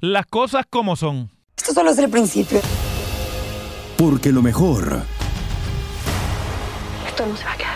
Las 0.00 0.26
cosas 0.26 0.66
como 0.68 0.96
son. 0.96 1.30
Esto 1.56 1.74
solo 1.74 1.90
es 1.90 1.98
el 1.98 2.10
principio. 2.10 2.60
Porque 3.96 4.32
lo 4.32 4.42
mejor. 4.42 5.04
Esto 7.06 7.24
no 7.24 7.36
se 7.36 7.44
va 7.44 7.52
a 7.52 7.56
quedar 7.56 7.75